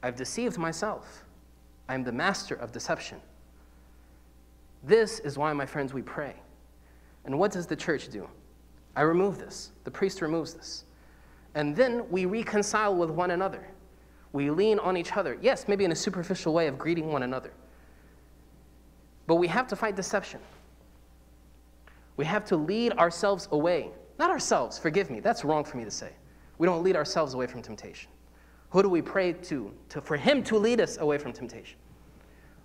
I've 0.03 0.17
deceived 0.17 0.59
myself. 0.59 1.25
I'm 1.89 2.03
the 2.03 2.11
master 2.11 2.57
of 2.57 2.73
deception. 2.73 3.21
This 4.83 5.21
is 5.21 5.39
why, 5.39 5.53
my 5.53 5.67
friends, 5.67 5.95
we 5.95 6.03
pray. 6.03 6.35
And 7.25 7.39
what 7.39 7.53
does 7.53 7.69
the 7.69 7.77
church 7.77 8.09
do? 8.09 8.29
I 8.97 9.03
remove 9.03 9.39
this. 9.39 9.71
The 9.85 9.91
priest 9.91 10.21
removes 10.21 10.55
this. 10.55 10.85
And 11.55 11.77
then 11.77 12.09
we 12.11 12.25
reconcile 12.25 12.97
with 12.97 13.11
one 13.11 13.31
another. 13.31 13.69
We 14.33 14.51
lean 14.51 14.79
on 14.79 14.97
each 14.97 15.17
other. 15.17 15.39
Yes, 15.41 15.67
maybe 15.69 15.85
in 15.85 15.93
a 15.93 15.97
superficial 15.97 16.55
way 16.55 16.67
of 16.67 16.79
greeting 16.79 17.13
one 17.13 17.23
another. 17.23 17.53
But 19.27 19.37
we 19.37 19.47
have 19.49 19.67
to 19.69 19.77
fight 19.77 19.97
deception. 19.97 20.41
We 22.17 22.25
have 22.25 22.45
to 22.47 22.57
lead 22.57 22.93
ourselves 22.93 23.49
away. 23.53 23.91
Not 24.19 24.31
ourselves, 24.31 24.79
forgive 24.79 25.11
me, 25.11 25.21
that's 25.21 25.45
wrong 25.45 25.65
for 25.65 25.77
me 25.77 25.85
to 25.85 25.91
say. 25.91 26.11
We 26.59 26.67
don't 26.67 26.83
lead 26.83 26.97
ourselves 26.97 27.35
away 27.35 27.47
from 27.47 27.63
temptation. 27.63 28.11
Who 28.71 28.83
do 28.83 28.89
we 28.89 29.03
pray 29.03 29.33
to, 29.33 29.73
to 29.91 30.01
for 30.01 30.17
Him 30.17 30.43
to 30.45 30.57
lead 30.57 30.81
us 30.81 30.99
away 30.99 31.19
from 31.19 31.33
temptation? 31.33 31.79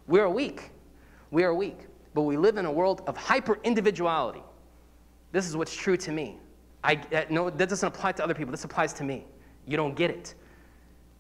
We 0.07 0.19
are 0.19 0.29
weak. 0.29 0.71
We 1.31 1.43
are 1.43 1.53
weak. 1.53 1.79
But 2.13 2.21
we 2.21 2.37
live 2.37 2.57
in 2.57 2.65
a 2.65 2.71
world 2.71 3.03
of 3.07 3.17
hyper 3.17 3.59
individuality. 3.63 4.43
This 5.31 5.47
is 5.47 5.57
what's 5.57 5.75
true 5.75 5.97
to 5.97 6.11
me. 6.11 6.37
I, 6.83 7.01
no, 7.29 7.49
that 7.49 7.69
doesn't 7.69 7.87
apply 7.87 8.13
to 8.13 8.23
other 8.23 8.33
people. 8.33 8.51
This 8.51 8.63
applies 8.63 8.93
to 8.93 9.03
me. 9.03 9.25
You 9.65 9.75
don't 9.75 9.95
get 9.95 10.09
it. 10.09 10.35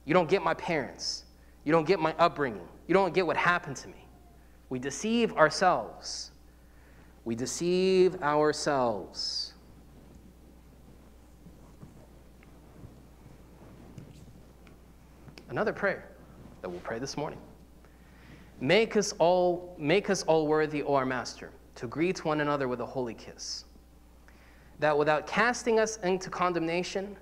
You 0.07 0.13
don't 0.13 0.29
get 0.29 0.41
my 0.41 0.53
parents. 0.53 1.25
You 1.65 1.73
don't 1.73 1.85
get 1.85 1.99
my 1.99 2.15
upbringing. 2.17 2.65
You 2.87 2.93
don't 2.93 3.13
get 3.13 3.27
what 3.27 3.35
happened 3.35 3.75
to 3.75 3.89
me. 3.89 4.07
We 4.69 4.79
deceive 4.79 5.33
ourselves. 5.33 6.31
We 7.25 7.35
deceive 7.35 8.15
ourselves. 8.23 9.53
Another 15.49 15.73
prayer 15.73 16.07
that 16.61 16.69
we'll 16.69 16.79
pray 16.79 16.99
this 16.99 17.17
morning. 17.17 17.39
Make 18.61 18.95
us 18.95 19.13
all, 19.19 19.75
make 19.77 20.09
us 20.09 20.23
all 20.23 20.47
worthy, 20.47 20.83
O 20.83 20.95
our 20.95 21.05
Master, 21.05 21.51
to 21.75 21.85
greet 21.85 22.23
one 22.23 22.39
another 22.39 22.69
with 22.69 22.79
a 22.79 22.85
holy 22.85 23.13
kiss, 23.13 23.65
that 24.79 24.97
without 24.97 25.27
casting 25.27 25.81
us 25.81 25.97
into 25.97 26.29
condemnation, 26.29 27.17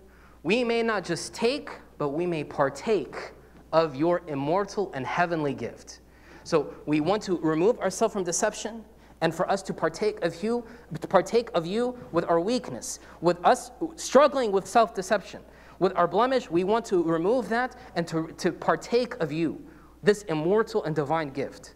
we 0.46 0.64
may 0.64 0.84
not 0.84 1.04
just 1.04 1.34
take, 1.34 1.72
but 1.98 2.10
we 2.10 2.28
may 2.28 2.44
partake 2.44 3.32
of 3.74 3.96
your 3.96 4.22
immortal 4.28 4.92
and 4.94 5.04
heavenly 5.04 5.56
gift 5.56 6.02
So 6.46 6.76
we 6.86 7.02
want 7.02 7.24
to 7.24 7.40
remove 7.40 7.80
ourselves 7.80 8.14
from 8.14 8.24
deception 8.24 8.86
and 9.22 9.34
for 9.34 9.50
us 9.50 9.64
to 9.64 9.74
partake 9.74 10.24
of 10.24 10.44
you, 10.44 10.64
to 11.02 11.08
partake 11.08 11.50
of 11.56 11.66
you 11.66 11.98
with 12.12 12.24
our 12.30 12.40
weakness, 12.40 13.00
with 13.20 13.44
us 13.44 13.72
struggling 13.96 14.52
with 14.52 14.68
self-deception. 14.68 15.42
With 15.80 15.94
our 15.98 16.08
blemish, 16.08 16.50
we 16.52 16.64
want 16.64 16.86
to 16.86 17.02
remove 17.04 17.50
that 17.50 17.76
and 17.96 18.08
to, 18.08 18.28
to 18.38 18.52
partake 18.52 19.16
of 19.16 19.32
you, 19.32 19.60
this 20.04 20.22
immortal 20.24 20.84
and 20.84 20.96
divine 20.96 21.32
gift. 21.32 21.74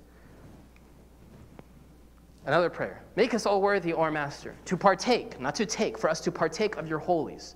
Another 2.45 2.69
prayer. 2.69 3.03
Make 3.15 3.33
us 3.33 3.47
all 3.47 3.61
worthy, 3.61 3.91
our 3.91 4.11
Master, 4.11 4.55
to 4.65 4.77
partake, 4.77 5.41
not 5.41 5.55
to 5.55 5.65
take, 5.65 5.97
for 5.97 6.11
us 6.11 6.21
to 6.21 6.31
partake 6.31 6.77
of 6.77 6.87
your 6.87 6.99
holies, 6.99 7.55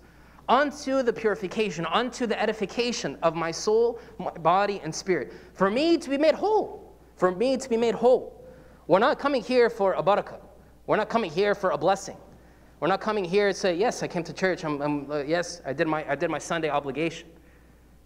unto 0.50 1.04
the 1.04 1.14
purification, 1.14 1.86
unto 1.86 2.28
the 2.28 2.40
edification 2.42 3.18
of 3.24 3.36
my 3.36 3.52
soul, 3.52 4.00
my 4.18 4.32
body, 4.32 4.82
and 4.84 4.94
spirit, 4.94 5.34
for 5.54 5.70
me 5.70 5.98
to 5.98 6.10
be 6.10 6.18
made 6.18 6.36
whole, 6.36 6.94
for 7.16 7.32
me 7.32 7.58
to 7.58 7.70
be 7.70 7.78
made 7.78 7.96
whole. 7.96 8.44
We're 8.88 9.00
not 9.00 9.20
coming 9.20 9.42
here 9.42 9.70
for 9.70 9.94
a 9.94 10.04
barakah. 10.04 10.42
We're 10.88 10.98
not 10.98 11.10
coming 11.10 11.32
here 11.32 11.56
for 11.56 11.72
a 11.72 11.78
blessing. 11.78 12.18
We're 12.80 12.90
not 12.90 13.00
coming 13.00 13.24
here 13.24 13.48
to 13.48 13.54
say, 13.54 13.76
yes, 13.76 14.04
I 14.04 14.08
came 14.08 14.24
to 14.26 14.34
church. 14.34 14.66
I'm, 14.66 14.82
I'm 14.82 15.10
uh, 15.10 15.20
yes, 15.20 15.62
I 15.66 15.72
did, 15.72 15.88
my, 15.88 16.06
I 16.10 16.16
did 16.16 16.30
my 16.30 16.40
Sunday 16.40 16.70
obligation. 16.70 17.30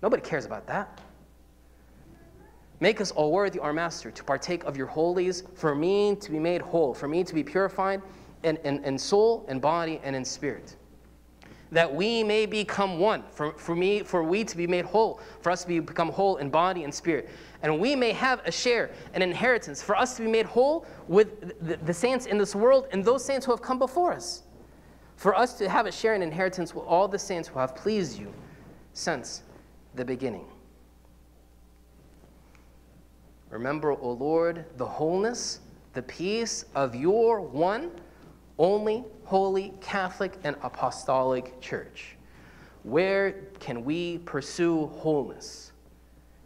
Nobody 0.04 0.22
cares 0.22 0.46
about 0.46 0.68
that. 0.68 1.02
Make 2.80 3.02
us 3.02 3.10
all 3.10 3.32
worthy, 3.32 3.58
our 3.58 3.74
Master, 3.74 4.12
to 4.12 4.24
partake 4.24 4.64
of 4.66 4.78
your 4.78 4.86
holies, 4.86 5.42
for 5.56 5.74
me 5.74 6.16
to 6.18 6.30
be 6.30 6.38
made 6.38 6.62
whole, 6.62 6.94
for 6.94 7.08
me 7.08 7.24
to 7.24 7.34
be 7.34 7.44
purified 7.44 8.04
in, 8.44 8.58
in, 8.58 8.84
in 8.84 9.00
soul 9.00 9.46
and 9.48 9.60
body 9.60 10.00
and 10.04 10.16
in 10.16 10.24
spirit. 10.24 10.76
That 11.72 11.94
we 11.94 12.24
may 12.24 12.46
become 12.46 13.00
one, 13.00 13.24
for, 13.32 13.52
for 13.54 13.76
me, 13.76 14.02
for 14.02 14.24
we 14.24 14.44
to 14.46 14.56
be 14.56 14.68
made 14.68 14.86
whole, 14.86 15.20
for 15.42 15.52
us 15.52 15.64
to 15.64 15.68
be, 15.68 15.80
become 15.80 16.10
whole 16.10 16.38
in 16.38 16.50
body 16.50 16.84
and 16.84 16.94
spirit. 16.94 17.30
And 17.62 17.80
we 17.80 17.96
may 17.96 18.14
have 18.14 18.42
a 18.46 18.52
share, 18.52 18.92
an 19.14 19.22
inheritance, 19.22 19.82
for 19.82 19.96
us 19.96 20.16
to 20.16 20.22
be 20.22 20.30
made 20.30 20.46
whole 20.46 20.86
with 21.08 21.60
the, 21.68 21.76
the 21.78 21.94
saints 21.94 22.26
in 22.26 22.38
this 22.38 22.56
world 22.56 22.88
and 22.92 23.04
those 23.04 23.24
saints 23.24 23.46
who 23.46 23.52
have 23.52 23.62
come 23.62 23.80
before 23.80 24.14
us. 24.14 24.44
For 25.18 25.36
us 25.36 25.58
to 25.58 25.68
have 25.68 25.88
a 25.88 25.92
share 25.92 26.14
in 26.14 26.22
inheritance 26.22 26.74
with 26.76 26.86
all 26.86 27.08
the 27.08 27.20
saints 27.20 27.48
who 27.48 27.60
have 27.60 27.76
pleased 27.76 28.20
you 28.20 28.32
since 28.94 29.42
the 29.96 30.06
beginning. 30.06 30.46
Remember, 33.50 33.92
O 33.92 34.12
Lord, 34.12 34.66
the 34.78 34.86
wholeness, 34.86 35.62
the 35.94 36.04
peace 36.04 36.66
of 36.76 36.96
your 36.96 37.42
one, 37.42 37.92
only 38.60 39.04
holy 39.24 39.74
Catholic 39.82 40.34
and 40.44 40.56
Apostolic 40.64 41.60
Church. 41.62 42.16
Where 42.84 43.34
can 43.60 43.84
we 43.84 44.20
pursue 44.20 44.88
wholeness? 44.88 45.74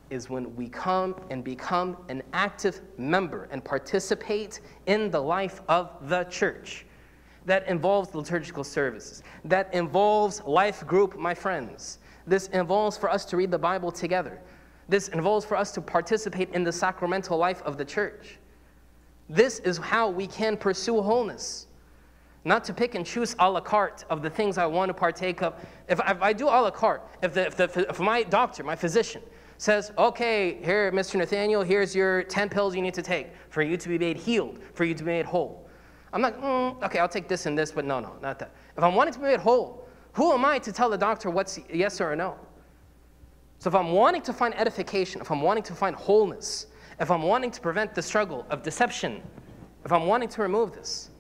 Is 0.10 0.30
when 0.30 0.54
we 0.56 0.67
come 0.67 1.15
and 1.30 1.43
become 1.43 1.95
an 2.10 2.21
active 2.34 2.82
member 2.97 3.47
and 3.52 3.63
participate 3.63 4.60
in 4.88 5.10
the 5.10 5.21
life 5.21 5.62
of 5.69 6.10
the 6.10 6.26
church. 6.26 6.86
That 7.45 7.67
involves 7.67 8.13
liturgical 8.13 8.63
services. 8.63 9.24
That 9.45 9.74
involves 9.74 10.41
life 10.43 10.86
group, 10.86 11.17
my 11.17 11.34
friends. 11.34 12.00
This 12.28 12.47
involves 12.47 12.97
for 12.97 13.10
us 13.10 13.26
to 13.26 13.38
read 13.38 13.52
the 13.52 13.58
Bible 13.58 13.91
together. 13.91 14.39
This 14.89 15.08
involves 15.08 15.45
for 15.45 15.56
us 15.56 15.71
to 15.71 15.82
participate 15.82 16.50
in 16.54 16.63
the 16.63 16.71
sacramental 16.71 17.38
life 17.38 17.62
of 17.63 17.78
the 17.78 17.86
church. 17.86 18.38
This 19.30 19.60
is 19.60 19.78
how 19.78 20.10
we 20.10 20.28
can 20.28 20.58
pursue 20.58 21.02
wholeness. 21.02 21.67
Not 22.43 22.63
to 22.65 22.73
pick 22.73 22.95
and 22.95 23.06
choose 23.06 23.36
a 23.38 23.49
la 23.49 23.62
carte 23.62 24.04
of 24.10 24.21
the 24.21 24.30
things 24.30 24.58
I 24.58 24.65
want 24.65 24.89
to 24.89 24.93
partake 24.93 25.43
of. 25.43 25.54
If, 25.88 25.99
if 25.99 26.21
I 26.21 26.34
do 26.34 26.47
a 26.47 26.60
la 26.62 26.71
carte, 26.71 27.08
if, 27.21 27.34
the, 27.34 27.47
if, 27.47 27.56
the, 27.56 27.86
if 27.89 27.99
my 27.99 28.23
doctor, 28.23 28.63
my 28.63 28.75
physician, 28.75 29.21
says, 29.62 29.91
okay, 29.95 30.58
here, 30.63 30.91
Mr. 30.91 31.17
Nathaniel, 31.17 31.62
here's 31.62 31.95
your 31.95 32.23
10 32.23 32.49
pills 32.49 32.75
you 32.75 32.82
need 32.82 32.95
to 32.95 33.04
take 33.04 33.27
for 33.49 33.62
you 33.62 33.77
to 33.77 33.89
be 33.89 33.99
made 33.99 34.17
healed, 34.17 34.58
for 34.73 34.86
you 34.86 34.95
to 34.95 35.04
be 35.04 35.12
made 35.12 35.25
whole. 35.25 35.69
I'm 36.12 36.23
like, 36.23 36.41
mm, 36.41 36.82
okay, 36.84 36.97
I'll 36.97 37.08
take 37.08 37.27
this 37.27 37.45
and 37.45 37.56
this, 37.56 37.71
but 37.71 37.86
no, 37.86 37.99
no, 37.99 38.15
not 38.23 38.39
that. 38.39 38.56
If 38.75 38.84
I'm 38.84 38.95
wanting 38.95 39.13
to 39.13 39.19
be 39.19 39.27
made 39.27 39.39
whole, 39.39 39.88
who 40.13 40.34
am 40.34 40.43
I 40.43 40.58
to 40.58 40.71
tell 40.71 40.89
the 40.89 40.97
doctor 40.97 41.30
what's 41.30 41.60
yes 41.71 42.01
or 42.01 42.15
no? 42.15 42.39
So 43.60 43.67
if 43.69 43.75
I'm 43.75 43.91
wanting 43.91 44.23
to 44.23 44.34
find 44.34 44.58
edification, 44.58 45.21
if 45.21 45.30
I'm 45.30 45.41
wanting 45.43 45.63
to 45.65 45.75
find 45.75 45.95
wholeness, 45.95 46.65
if 46.99 47.12
I'm 47.12 47.21
wanting 47.21 47.51
to 47.51 47.62
prevent 47.62 47.93
the 47.93 48.01
struggle 48.01 48.47
of 48.49 48.63
deception, 48.63 49.21
if 49.86 49.91
I'm 49.91 50.08
wanting 50.08 50.30
to 50.30 50.41
remove 50.41 50.73
this, 50.73 51.11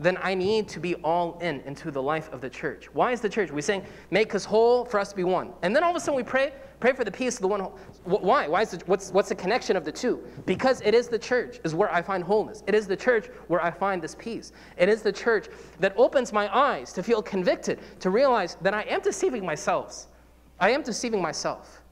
then 0.00 0.16
I 0.22 0.34
need 0.34 0.68
to 0.68 0.80
be 0.80 0.94
all 0.96 1.38
in 1.40 1.60
into 1.62 1.90
the 1.90 2.00
life 2.00 2.32
of 2.32 2.40
the 2.40 2.48
church. 2.48 2.88
Why 2.92 3.10
is 3.10 3.20
the 3.20 3.28
church? 3.28 3.50
We're 3.50 3.62
saying, 3.62 3.84
make 4.12 4.32
us 4.34 4.44
whole 4.44 4.84
for 4.84 5.00
us 5.00 5.10
to 5.10 5.16
be 5.16 5.24
one. 5.24 5.52
And 5.62 5.74
then 5.74 5.82
all 5.82 5.90
of 5.90 5.96
a 5.96 6.00
sudden 6.00 6.14
we 6.14 6.22
pray, 6.22 6.52
pray 6.78 6.92
for 6.92 7.02
the 7.02 7.10
peace 7.10 7.34
of 7.34 7.42
the 7.42 7.48
one. 7.48 7.60
Why? 8.04 8.46
Why 8.46 8.62
is 8.62 8.70
the, 8.70 8.82
what's, 8.86 9.10
what's 9.10 9.28
the 9.28 9.34
connection 9.34 9.76
of 9.76 9.84
the 9.84 9.90
two? 9.90 10.22
Because 10.46 10.80
it 10.82 10.94
is 10.94 11.08
the 11.08 11.18
church 11.18 11.58
is 11.64 11.74
where 11.74 11.92
I 11.92 12.00
find 12.00 12.22
wholeness. 12.22 12.62
It 12.68 12.76
is 12.76 12.86
the 12.86 12.96
church 12.96 13.26
where 13.48 13.60
I 13.60 13.72
find 13.72 14.00
this 14.00 14.14
peace. 14.14 14.52
It 14.76 14.88
is 14.88 15.02
the 15.02 15.12
church 15.12 15.48
that 15.80 15.94
opens 15.96 16.32
my 16.32 16.54
eyes 16.56 16.92
to 16.92 17.02
feel 17.02 17.20
convicted, 17.20 17.80
to 17.98 18.10
realize 18.10 18.56
that 18.60 18.74
I 18.74 18.82
am 18.82 19.00
deceiving 19.00 19.44
myself. 19.44 20.06
I 20.60 20.70
am 20.70 20.82
deceiving 20.82 21.20
myself. 21.20 21.82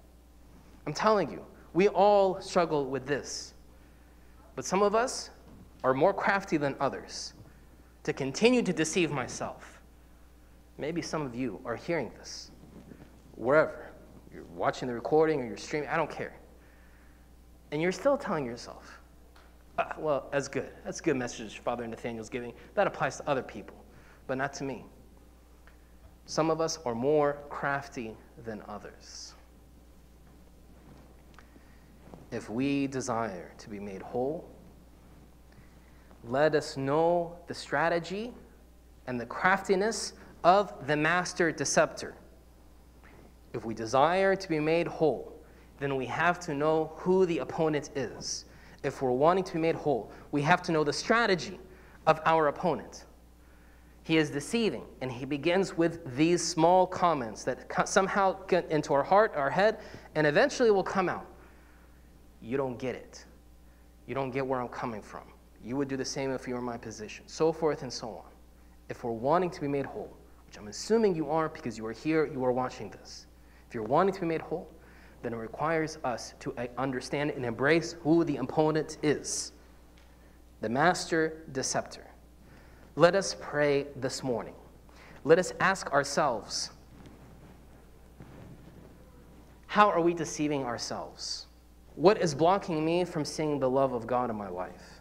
I'm 0.87 0.95
telling 0.95 1.29
you, 1.33 1.45
we 1.75 1.88
all 1.88 2.40
struggle 2.40 2.87
with 2.87 3.05
this. 3.05 3.55
But 4.55 4.64
some 4.64 4.83
of 4.83 4.95
us 4.95 5.31
are 5.83 5.92
more 5.92 6.14
crafty 6.14 6.57
than 6.57 6.77
others 6.79 7.35
to 8.07 8.12
continue 8.12 8.62
to 8.62 8.73
deceive 8.73 9.11
myself. 9.11 9.81
Maybe 10.79 11.03
some 11.03 11.23
of 11.23 11.35
you 11.35 11.61
are 11.64 11.75
hearing 11.75 12.12
this, 12.16 12.53
wherever. 13.35 13.90
You're 14.33 14.45
watching 14.55 14.87
the 14.87 14.95
recording 14.95 15.40
or 15.40 15.45
you're 15.45 15.57
streaming, 15.57 15.88
I 15.88 15.97
don't 15.97 16.09
care. 16.09 16.37
And 17.73 17.83
you're 17.83 17.90
still 17.90 18.16
telling 18.16 18.47
yourself, 18.47 19.01
ah, 19.81 19.97
well, 19.99 20.29
that's 20.31 20.47
good. 20.47 20.71
That's 20.85 21.01
a 21.01 21.03
good 21.03 21.16
message 21.16 21.59
Father 21.59 21.85
Nathaniel's 21.85 22.29
giving. 22.29 22.53
That 22.75 22.87
applies 22.87 23.16
to 23.16 23.29
other 23.29 23.42
people, 23.42 23.77
but 24.29 24.38
not 24.38 24.53
to 24.55 24.64
me. 24.64 24.85
Some 26.27 26.49
of 26.49 26.61
us 26.61 26.79
are 26.87 26.95
more 26.95 27.38
crafty 27.49 28.16
than 28.45 28.62
others. 28.69 29.35
If 32.31 32.49
we 32.49 32.87
desire 32.87 33.51
to 33.59 33.69
be 33.69 33.81
made 33.81 34.01
whole, 34.01 34.49
let 36.29 36.55
us 36.55 36.77
know 36.77 37.37
the 37.47 37.55
strategy 37.55 38.33
and 39.07 39.21
the 39.21 39.27
craftiness 39.27 40.15
of 40.45 40.87
the 40.87 40.97
master 40.97 41.51
deceptor. 41.53 42.15
If 43.53 43.65
we 43.65 43.75
desire 43.75 44.37
to 44.37 44.49
be 44.49 44.61
made 44.61 44.87
whole, 44.87 45.33
then 45.79 45.97
we 45.97 46.07
have 46.07 46.39
to 46.41 46.55
know 46.55 46.93
who 46.97 47.27
the 47.27 47.39
opponent 47.39 47.91
is. 47.95 48.45
If 48.83 49.03
we're 49.03 49.11
wanting 49.11 49.45
to 49.45 49.55
be 49.55 49.59
made 49.61 49.75
whole, 49.75 50.11
we 50.33 50.43
have 50.43 50.62
to 50.62 50.73
know 50.73 50.85
the 50.85 50.93
strategy 50.93 51.59
of 52.07 52.21
our 52.25 52.49
opponent. 52.49 53.05
He 54.05 54.19
is 54.19 54.31
deceiving, 54.31 54.85
and 55.01 55.11
he 55.11 55.25
begins 55.25 55.77
with 55.77 56.17
these 56.17 56.43
small 56.43 56.87
comments 56.87 57.43
that 57.45 57.89
somehow 57.89 58.37
get 58.47 58.71
into 58.71 58.95
our 58.95 59.03
heart, 59.03 59.33
our 59.35 59.51
head, 59.51 59.81
and 60.15 60.27
eventually 60.27 60.71
will 60.71 60.85
come 60.85 61.09
out. 61.09 61.27
You 62.41 62.57
don't 62.57 62.79
get 62.79 62.95
it. 62.95 63.25
You 64.07 64.15
don't 64.15 64.31
get 64.31 64.47
where 64.47 64.61
I'm 64.61 64.69
coming 64.69 65.03
from. 65.03 65.23
You 65.64 65.77
would 65.77 65.88
do 65.88 65.97
the 65.97 66.05
same 66.05 66.31
if 66.31 66.47
you 66.47 66.55
were 66.55 66.61
in 66.61 66.66
my 66.66 66.77
position, 66.77 67.25
so 67.27 67.53
forth 67.53 67.83
and 67.83 67.92
so 67.92 68.09
on. 68.09 68.31
If 68.88 69.03
we're 69.03 69.11
wanting 69.12 69.51
to 69.51 69.61
be 69.61 69.69
made 69.69 69.87
whole, 69.87 70.16
which 70.47 70.59
I'm 70.59 70.69
assuming 70.69 71.14
you 71.14 71.29
are 71.31 71.49
because 71.49 71.77
you 71.77 71.87
are 71.87 71.92
here, 71.92 72.27
you 72.27 72.45
are 72.45 72.53
watching 72.53 72.90
this. 72.90 73.27
If 73.69 73.75
you're 73.75 73.83
wanting 73.83 74.14
to 74.14 74.21
be 74.21 74.27
made 74.27 74.40
whole, 74.40 74.69
then 75.23 75.33
it 75.33 75.37
requires 75.37 75.99
us 76.05 76.35
to 76.40 76.55
uh, 76.57 76.66
understand 76.79 77.31
and 77.31 77.45
embrace 77.45 77.97
who 78.03 78.23
the 78.25 78.37
opponent 78.37 78.99
is 79.03 79.53
the 80.61 80.69
master 80.69 81.42
deceptor. 81.53 82.07
Let 82.95 83.14
us 83.14 83.37
pray 83.40 83.87
this 83.97 84.23
morning. 84.23 84.55
Let 85.25 85.38
us 85.38 85.53
ask 85.61 85.92
ourselves 85.92 86.71
how 89.66 89.90
are 89.90 90.01
we 90.01 90.14
deceiving 90.14 90.64
ourselves? 90.64 91.47
What 91.97 92.21
is 92.23 92.35
blocking 92.35 92.85
me 92.85 93.05
from 93.05 93.25
seeing 93.25 93.59
the 93.59 93.69
love 93.69 93.92
of 93.92 94.07
God 94.07 94.31
in 94.31 94.37
my 94.37 94.49
life? 94.49 94.96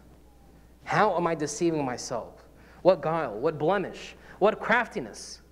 How 0.86 1.16
am 1.16 1.26
I 1.26 1.34
deceiving 1.34 1.84
myself? 1.84 2.44
What 2.82 3.02
guile, 3.02 3.34
what 3.34 3.58
blemish, 3.58 4.14
what 4.38 4.60
craftiness, 4.60 5.42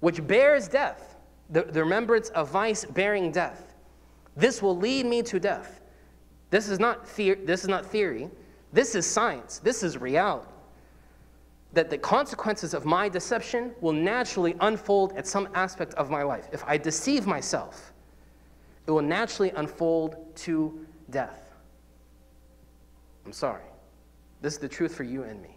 which 0.00 0.26
bears 0.26 0.66
death, 0.66 1.16
the, 1.50 1.62
the 1.62 1.82
remembrance 1.84 2.30
of 2.30 2.48
vice 2.48 2.86
bearing 2.86 3.30
death. 3.30 3.74
This 4.34 4.62
will 4.62 4.76
lead 4.76 5.04
me 5.04 5.22
to 5.22 5.38
death. 5.38 5.82
This 6.48 6.70
is 6.70 6.80
not, 6.80 7.06
the- 7.16 7.34
this 7.34 7.62
is 7.62 7.68
not 7.68 7.84
theory. 7.84 8.30
This 8.72 8.94
is 8.94 9.04
science. 9.06 9.58
This 9.58 9.82
is 9.82 9.98
reality 9.98 10.48
that 11.74 11.90
the 11.90 11.98
consequences 11.98 12.72
of 12.72 12.86
my 12.86 13.08
deception 13.08 13.72
will 13.82 13.92
naturally 13.92 14.56
unfold 14.60 15.12
at 15.16 15.26
some 15.26 15.48
aspect 15.54 15.92
of 15.94 16.08
my 16.08 16.22
life. 16.22 16.48
If 16.50 16.64
I 16.66 16.78
deceive 16.78 17.26
myself, 17.26 17.92
it 18.86 18.90
will 18.90 19.02
naturally 19.02 19.50
unfold 19.50 20.16
to 20.36 20.86
death. 21.10 21.42
I'm 23.26 23.32
sorry. 23.32 23.62
This 24.44 24.52
is 24.52 24.58
the 24.58 24.68
truth 24.68 24.94
for 24.94 25.04
you 25.04 25.22
and 25.22 25.40
me. 25.40 25.56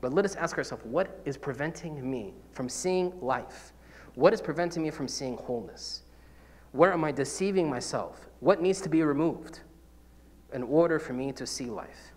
But 0.00 0.14
let 0.14 0.24
us 0.24 0.36
ask 0.36 0.56
ourselves 0.56 0.84
what 0.84 1.20
is 1.24 1.36
preventing 1.36 2.08
me 2.08 2.32
from 2.52 2.68
seeing 2.68 3.12
life? 3.20 3.72
What 4.14 4.32
is 4.32 4.40
preventing 4.40 4.84
me 4.84 4.90
from 4.90 5.08
seeing 5.08 5.36
wholeness? 5.36 6.02
Where 6.70 6.92
am 6.92 7.02
I 7.02 7.10
deceiving 7.10 7.68
myself? 7.68 8.28
What 8.38 8.62
needs 8.62 8.80
to 8.82 8.88
be 8.88 9.02
removed? 9.02 9.60
in 10.52 10.62
order 10.62 11.00
for 11.00 11.12
me 11.12 11.32
to 11.32 11.44
see 11.44 11.66
life. 11.66 12.12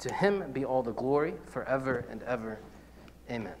To 0.00 0.12
him 0.12 0.52
be 0.52 0.64
all 0.64 0.82
the 0.82 0.92
glory 0.92 1.32
forever 1.46 2.04
and 2.10 2.22
ever. 2.24 2.60
Amen. 3.30 3.54